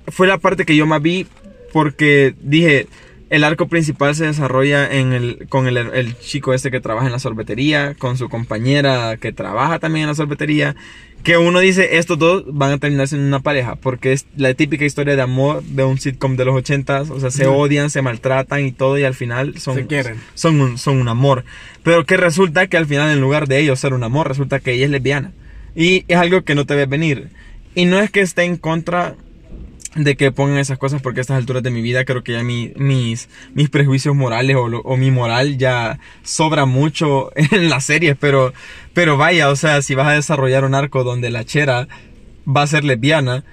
fue 0.08 0.28
la 0.28 0.38
parte 0.38 0.66
que 0.66 0.76
yo 0.76 0.86
más 0.86 1.02
vi 1.02 1.28
porque 1.72 2.36
dije, 2.42 2.88
el 3.30 3.44
arco 3.44 3.68
principal 3.68 4.16
se 4.16 4.26
desarrolla 4.26 4.92
en 4.92 5.14
el, 5.14 5.48
con 5.50 5.68
el, 5.68 5.78
el 5.78 6.18
chico 6.20 6.54
este 6.54 6.72
que 6.72 6.80
trabaja 6.80 7.06
en 7.06 7.12
la 7.12 7.20
sorbetería, 7.20 7.94
con 7.96 8.18
su 8.18 8.30
compañera 8.30 9.18
que 9.18 9.32
trabaja 9.32 9.80
también 9.80 10.04
en 10.04 10.10
la 10.10 10.16
sorbetería, 10.16 10.76
que 11.24 11.38
uno 11.38 11.60
dice, 11.60 11.98
estos 11.98 12.18
dos 12.18 12.44
van 12.48 12.72
a 12.72 12.78
terminar 12.78 13.08
siendo 13.08 13.28
una 13.28 13.42
pareja, 13.42 13.76
porque 13.76 14.14
es 14.14 14.26
la 14.38 14.54
típica 14.54 14.86
historia 14.86 15.16
de 15.16 15.22
amor 15.22 15.64
de 15.64 15.84
un 15.84 16.00
sitcom 16.00 16.38
de 16.38 16.46
los 16.46 16.56
ochentas, 16.56 17.10
o 17.10 17.20
sea, 17.20 17.30
se 17.30 17.46
odian, 17.46 17.90
se 17.90 18.02
maltratan 18.02 18.66
y 18.66 18.72
todo, 18.72 18.98
y 18.98 19.04
al 19.04 19.14
final 19.14 19.60
son, 19.60 19.76
Se 19.76 19.86
quieren. 19.86 20.16
son, 20.34 20.60
un, 20.62 20.78
son 20.78 20.98
un 20.98 21.10
amor. 21.10 21.44
Pero 21.84 22.06
que 22.06 22.18
resulta 22.18 22.68
que 22.68 22.78
al 22.78 22.86
final, 22.86 23.12
en 23.12 23.20
lugar 23.22 23.48
de 23.48 23.60
ellos 23.60 23.80
ser 23.80 23.94
un 23.94 24.04
amor, 24.04 24.28
resulta 24.28 24.60
que 24.60 24.74
ella 24.74 24.86
es 24.86 24.92
lesbiana. 24.92 25.34
Y 25.76 26.06
es 26.08 26.18
algo 26.18 26.44
que 26.44 26.56
no 26.56 26.66
te 26.66 26.76
ves 26.76 26.90
venir. 26.90 27.30
Y 27.76 27.86
no 27.86 28.00
es 28.00 28.10
que 28.10 28.22
esté 28.22 28.44
en 28.44 28.58
contra 28.58 29.16
de 29.96 30.16
que 30.16 30.32
pongan 30.32 30.60
esas 30.60 30.78
cosas 30.78 31.02
porque 31.02 31.20
a 31.20 31.22
estas 31.22 31.38
alturas 31.38 31.64
de 31.64 31.72
mi 31.72 31.82
vida 31.82 32.06
creo 32.06 32.24
que 32.24 32.34
ya 32.34 32.44
mi- 32.44 32.72
mis, 32.76 33.28
mis 33.56 33.70
prejuicios 33.70 34.16
morales 34.16 34.56
o, 34.58 34.98
mi 34.98 35.10
moral 35.12 35.58
ya 35.58 36.00
sobra 36.24 36.66
mucho 36.66 37.32
en 37.36 37.70
las 37.70 37.86
series, 37.86 38.16
pero, 38.20 38.54
pero 38.94 39.18
vaya, 39.18 39.50
o 39.50 39.56
sea, 39.56 39.82
si 39.82 39.96
vas 39.96 40.08
a 40.08 40.12
desarrollar 40.14 40.64
un 40.64 40.76
arco 40.76 41.04
donde 41.04 41.32
la 41.32 41.44
chera 41.44 41.88
va 42.48 42.62
a 42.64 42.68
ser 42.68 42.84
lesbiana, 42.84 43.44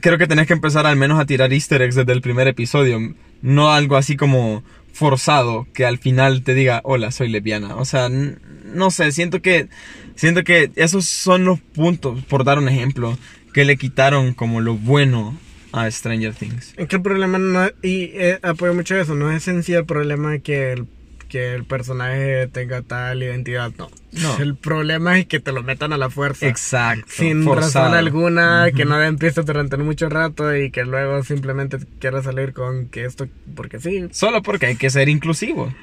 creo 0.00 0.18
que 0.18 0.26
tenés 0.26 0.46
que 0.46 0.54
empezar 0.54 0.86
al 0.86 0.96
menos 0.96 1.20
a 1.20 1.26
tirar 1.26 1.52
easter 1.52 1.82
eggs 1.82 1.94
desde 1.94 2.12
el 2.12 2.22
primer 2.22 2.48
episodio, 2.48 2.98
no 3.42 3.70
algo 3.72 3.96
así 3.96 4.16
como 4.16 4.62
forzado 4.92 5.66
que 5.74 5.84
al 5.84 5.98
final 5.98 6.42
te 6.42 6.54
diga, 6.54 6.80
hola, 6.84 7.10
soy 7.10 7.28
lesbiana. 7.28 7.76
O 7.76 7.84
sea, 7.84 8.08
no 8.08 8.90
sé, 8.90 9.12
siento 9.12 9.42
que, 9.42 9.68
siento 10.14 10.42
que 10.42 10.70
esos 10.76 11.04
son 11.04 11.44
los 11.44 11.60
puntos, 11.60 12.24
por 12.24 12.44
dar 12.44 12.58
un 12.58 12.68
ejemplo, 12.68 13.18
que 13.52 13.66
le 13.66 13.76
quitaron 13.76 14.32
como 14.32 14.60
lo 14.62 14.74
bueno 14.74 15.38
a 15.72 15.90
Stranger 15.90 16.34
Things. 16.34 16.74
Es 16.76 16.88
que 16.88 16.96
el 16.96 17.02
problema 17.02 17.38
no 17.38 17.66
y 17.82 18.10
eh, 18.14 18.38
apoyo 18.42 18.74
mucho 18.74 18.96
eso, 18.96 19.14
no 19.14 19.30
es 19.30 19.46
en 19.48 19.62
sí 19.62 19.72
el 19.74 19.84
problema 19.84 20.38
que 20.38 20.72
el, 20.72 20.86
que 21.28 21.54
el 21.54 21.64
personaje 21.64 22.46
tenga 22.48 22.82
tal 22.82 23.22
identidad, 23.22 23.72
no. 23.78 23.90
No. 24.12 24.38
El 24.38 24.56
problema 24.56 25.18
es 25.18 25.26
que 25.26 25.40
te 25.40 25.52
lo 25.52 25.62
metan 25.62 25.92
a 25.92 25.98
la 25.98 26.08
fuerza. 26.08 26.46
Exacto. 26.46 27.04
Sin 27.08 27.44
forzado. 27.44 27.86
razón 27.86 27.98
alguna, 27.98 28.70
que 28.74 28.82
Ujú. 28.84 28.90
no 28.92 28.98
den 28.98 29.18
pistas 29.18 29.44
durante 29.44 29.76
mucho 29.76 30.08
rato 30.08 30.56
y 30.56 30.70
que 30.70 30.84
luego 30.84 31.22
simplemente 31.22 31.78
quiera 31.98 32.22
salir 32.22 32.54
con 32.54 32.88
que 32.88 33.04
esto, 33.04 33.28
porque 33.54 33.78
sí, 33.78 34.06
Solo 34.12 34.42
porque 34.42 34.66
hay 34.66 34.76
que 34.76 34.88
ser 34.88 35.08
inclusivo. 35.10 35.74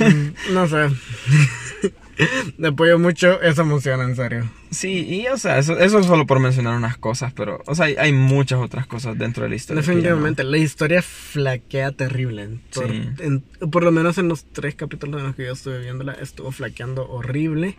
Mm, 0.00 0.52
no 0.54 0.68
sé. 0.68 0.88
apoyo 2.64 2.98
mucho 2.98 3.40
esa 3.42 3.62
emoción, 3.62 4.00
en 4.02 4.16
serio. 4.16 4.50
Sí, 4.70 5.06
y 5.08 5.26
o 5.28 5.36
sea, 5.38 5.58
eso, 5.58 5.78
eso 5.78 5.98
es 6.00 6.06
solo 6.06 6.26
por 6.26 6.40
mencionar 6.40 6.76
unas 6.76 6.96
cosas, 6.98 7.32
pero, 7.32 7.62
o 7.66 7.74
sea, 7.74 7.86
hay, 7.86 7.96
hay 7.96 8.12
muchas 8.12 8.60
otras 8.60 8.86
cosas 8.86 9.16
dentro 9.18 9.44
de 9.44 9.50
la 9.50 9.54
historia. 9.56 9.80
ya 9.82 9.86
no- 9.86 9.92
Definitivamente, 9.94 10.44
la 10.44 10.58
historia 10.58 11.00
flaquea 11.02 11.92
terrible. 11.92 12.58
Por, 12.74 12.88
Sí. 12.90 13.08
en- 13.20 13.40
por 13.70 13.82
lo 13.84 13.92
menos 13.92 14.18
en 14.18 14.28
los 14.28 14.44
tres 14.44 14.74
capítulos 14.74 15.20
en 15.20 15.26
los 15.28 15.36
que 15.36 15.44
yo 15.46 15.52
estuve 15.52 15.78
viéndola, 15.80 16.12
estuvo 16.14 16.50
flaqueando 16.52 17.08
horrible. 17.08 17.76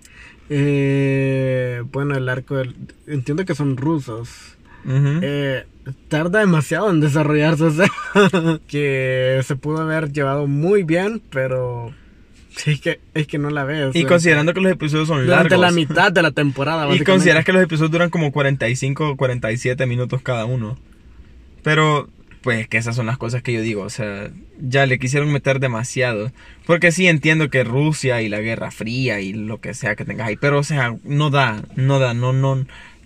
Eh, 0.49 1.83
bueno, 1.91 2.15
el 2.15 2.27
arco 2.29 2.55
del- 2.57 2.75
Entiendo 3.07 3.45
que 3.45 3.55
son 3.55 3.77
rusos. 3.77 4.29
Ujú. 4.85 5.19
Eh, 5.21 5.65
tarda 6.07 6.39
demasiado 6.39 6.89
en 6.89 7.01
desarrollarse, 7.01 7.63
o 7.65 7.71
sea, 7.71 7.89
que 8.67 9.41
se 9.43 9.55
pudo 9.55 9.79
haber 9.81 10.11
llevado 10.11 10.47
muy 10.47 10.83
bien, 10.83 11.21
pero 11.29 11.93
Sí, 12.63 12.71
es 12.71 12.81
que, 12.81 12.99
es 13.13 13.25
que 13.27 13.37
no 13.37 13.49
la 13.49 13.63
ves. 13.63 13.77
Y 13.77 13.81
durante- 13.99 14.05
considerando 14.05 14.53
que 14.53 14.61
los 14.61 14.71
episodios 14.71 15.07
son 15.07 15.25
durante 15.25 15.51
largos. 15.57 15.59
la 15.67 15.71
mitad 15.71 16.11
de 16.11 16.21
la 16.21 16.31
temporada, 16.31 16.87
Y 16.95 16.99
consideras 17.01 17.45
que 17.45 17.53
los 17.53 17.63
episodios 17.63 17.91
duran 17.91 18.09
como 18.09 18.31
45 18.31 19.09
o 19.11 19.15
47 19.17 19.85
minutos 19.85 20.21
cada 20.21 20.45
uno. 20.45 20.77
Pero, 21.63 22.09
pues, 22.41 22.67
que 22.67 22.77
esas 22.77 22.95
son 22.95 23.05
las 23.05 23.17
cosas 23.17 23.41
que 23.43 23.53
yo 23.53 23.61
digo. 23.61 23.83
O 23.83 23.89
sea, 23.89 24.29
ya 24.59 24.85
le 24.85 24.99
quisieron 24.99 25.31
meter 25.31 25.59
demasiado. 25.59 26.31
Porque 26.65 26.91
sí 26.91 27.07
entiendo 27.07 27.49
que 27.49 27.63
Rusia 27.63 28.21
y 28.21 28.29
la 28.29 28.39
Guerra 28.39 28.71
Fría 28.71 29.19
y 29.21 29.33
lo 29.33 29.59
que 29.59 29.73
sea 29.73 29.95
que 29.95 30.05
tengas 30.05 30.27
ahí. 30.27 30.35
Pero, 30.37 30.59
o 30.59 30.63
sea, 30.63 30.95
no 31.03 31.29
da, 31.29 31.63
no 31.75 31.99
da, 31.99 32.13
no, 32.13 32.33
no. 32.33 32.65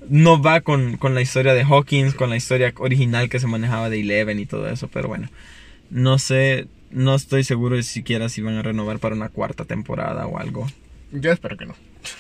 No 0.10 0.42
va 0.42 0.60
con, 0.62 0.98
con 0.98 1.16
la 1.16 1.22
historia 1.22 1.54
de 1.54 1.64
Hawkins, 1.64 2.14
con 2.14 2.30
la 2.30 2.36
historia 2.36 2.74
original 2.78 3.30
que 3.30 3.40
se 3.40 3.48
manejaba 3.48 3.90
de 3.90 4.02
Eleven 4.02 4.38
y 4.40 4.46
todo 4.46 4.68
eso. 4.70 4.90
Pero 4.90 5.08
bueno, 5.08 5.30
no 5.90 6.20
sé, 6.20 6.68
no 6.94 7.16
estoy 7.16 7.44
seguro 7.44 7.76
de 7.76 7.84
siquiera 7.84 8.30
si 8.30 8.42
van 8.42 8.56
a 8.56 8.62
renovar 8.62 9.00
para 9.00 9.16
una 9.16 9.30
cuarta 9.30 9.66
temporada 9.66 10.26
o 10.28 10.38
algo. 10.38 10.68
Yo 11.12 11.32
espero 11.32 11.58
que 11.58 11.66
no. 11.66 11.76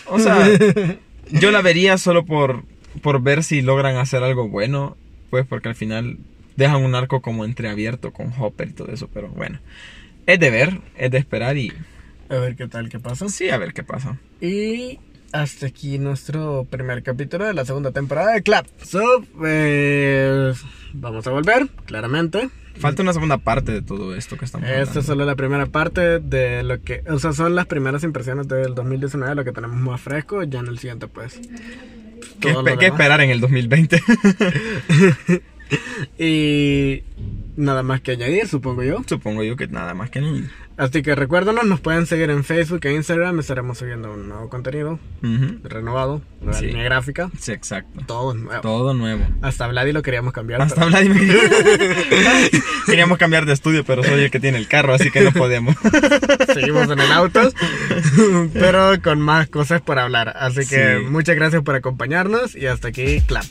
O 0.07 0.19
sea, 0.19 0.47
yo 1.31 1.51
la 1.51 1.61
vería 1.61 1.97
solo 1.97 2.25
por, 2.25 2.63
por 3.01 3.21
ver 3.21 3.43
si 3.43 3.61
logran 3.61 3.95
hacer 3.97 4.23
algo 4.23 4.49
bueno. 4.49 4.97
Pues 5.29 5.45
porque 5.47 5.69
al 5.69 5.75
final 5.75 6.17
dejan 6.57 6.83
un 6.83 6.93
arco 6.93 7.21
como 7.21 7.45
entreabierto 7.45 8.11
con 8.13 8.31
Hopper 8.37 8.69
y 8.69 8.73
todo 8.73 8.91
eso. 8.91 9.07
Pero 9.13 9.29
bueno, 9.29 9.59
es 10.25 10.39
de 10.39 10.49
ver, 10.51 10.79
es 10.97 11.09
de 11.11 11.17
esperar 11.17 11.57
y 11.57 11.71
A 12.29 12.35
ver 12.35 12.55
qué 12.55 12.67
tal, 12.67 12.89
qué 12.89 12.99
pasa. 12.99 13.29
sí, 13.29 13.49
a 13.49 13.57
ver 13.57 13.73
qué 13.73 13.83
pasa. 13.83 14.19
Y 14.41 14.99
hasta 15.31 15.65
aquí 15.65 15.97
nuestro 15.97 16.67
primer 16.69 17.01
capítulo 17.01 17.45
de 17.45 17.53
la 17.55 17.65
segunda 17.65 17.91
temporada 17.91 18.33
de 18.33 18.43
Clap. 18.43 18.67
So, 18.83 19.01
pues, 19.37 20.61
vamos 20.93 21.25
a 21.25 21.31
volver, 21.31 21.67
claramente. 21.85 22.49
Falta 22.79 23.01
una 23.03 23.13
segunda 23.13 23.37
parte 23.37 23.71
de 23.71 23.81
todo 23.81 24.15
esto 24.15 24.35
que 24.37 24.45
estamos 24.45 24.67
Esta 24.69 24.99
es 24.99 25.05
solo 25.05 25.25
la 25.25 25.35
primera 25.35 25.67
parte 25.67 26.19
de 26.19 26.63
lo 26.63 26.81
que, 26.81 27.03
o 27.09 27.19
sea, 27.19 27.31
son 27.33 27.55
las 27.55 27.65
primeras 27.67 28.03
impresiones 28.03 28.47
del 28.47 28.75
2019, 28.75 29.35
lo 29.35 29.43
que 29.43 29.51
tenemos 29.51 29.77
más 29.77 30.01
fresco. 30.01 30.43
Ya 30.43 30.59
en 30.59 30.67
el 30.67 30.79
siguiente, 30.79 31.07
pues. 31.07 31.39
¿Qué, 32.39 32.53
espe- 32.53 32.77
qué 32.77 32.87
esperar 32.87 33.21
en 33.21 33.29
el 33.29 33.39
2020? 33.39 34.01
Y 36.19 37.01
nada 37.55 37.81
más 37.83 38.01
que 38.01 38.11
añadir, 38.11 38.47
supongo 38.47 38.83
yo. 38.83 39.01
Supongo 39.07 39.43
yo 39.43 39.55
que 39.55 39.67
nada 39.67 39.93
más 39.93 40.09
que 40.11 40.21
ni. 40.21 40.45
Así 40.75 41.03
que 41.03 41.13
recuérdanos, 41.13 41.65
nos 41.65 41.79
pueden 41.81 42.07
seguir 42.07 42.29
en 42.31 42.43
Facebook 42.43 42.79
e 42.83 42.93
Instagram. 42.93 43.39
Estaremos 43.39 43.77
subiendo 43.77 44.11
un 44.13 44.27
nuevo 44.27 44.49
contenido 44.49 44.99
Ujú. 45.21 45.59
renovado, 45.63 46.21
nueva 46.41 46.57
Sí. 46.59 46.65
línea 46.67 46.83
gráfica. 46.83 47.29
Sí, 47.39 47.51
exacto. 47.51 48.01
Todo 48.07 48.33
nuevo. 48.33 48.61
Todo 48.61 48.93
nuevo. 48.95 49.23
Hasta 49.43 49.67
Vladi 49.67 49.91
lo 49.91 50.01
queríamos 50.01 50.33
cambiar. 50.33 50.61
Hasta 50.61 50.75
pero 50.75 50.87
Vladimir. 50.87 51.37
Queríamos 52.87 53.17
cambiar 53.17 53.45
de 53.45 53.53
estudio, 53.53 53.83
pero 53.85 54.03
soy 54.03 54.23
el 54.23 54.31
que 54.31 54.39
tiene 54.39 54.57
el 54.57 54.67
carro, 54.67 54.93
así 54.93 55.11
que 55.11 55.21
no 55.21 55.31
podemos. 55.31 55.75
seguimos 56.53 56.89
en 56.89 56.99
el 56.99 57.11
auto, 57.11 57.51
pero 58.53 59.01
con 59.01 59.21
más 59.21 59.47
cosas 59.49 59.81
por 59.81 59.99
hablar. 59.99 60.33
Así 60.37 60.65
que 60.67 60.97
Sí. 60.99 61.05
muchas 61.09 61.35
gracias 61.35 61.61
por 61.63 61.75
acompañarnos 61.75 62.55
y 62.55 62.65
hasta 62.67 62.87
aquí, 62.89 63.21
clap. 63.21 63.45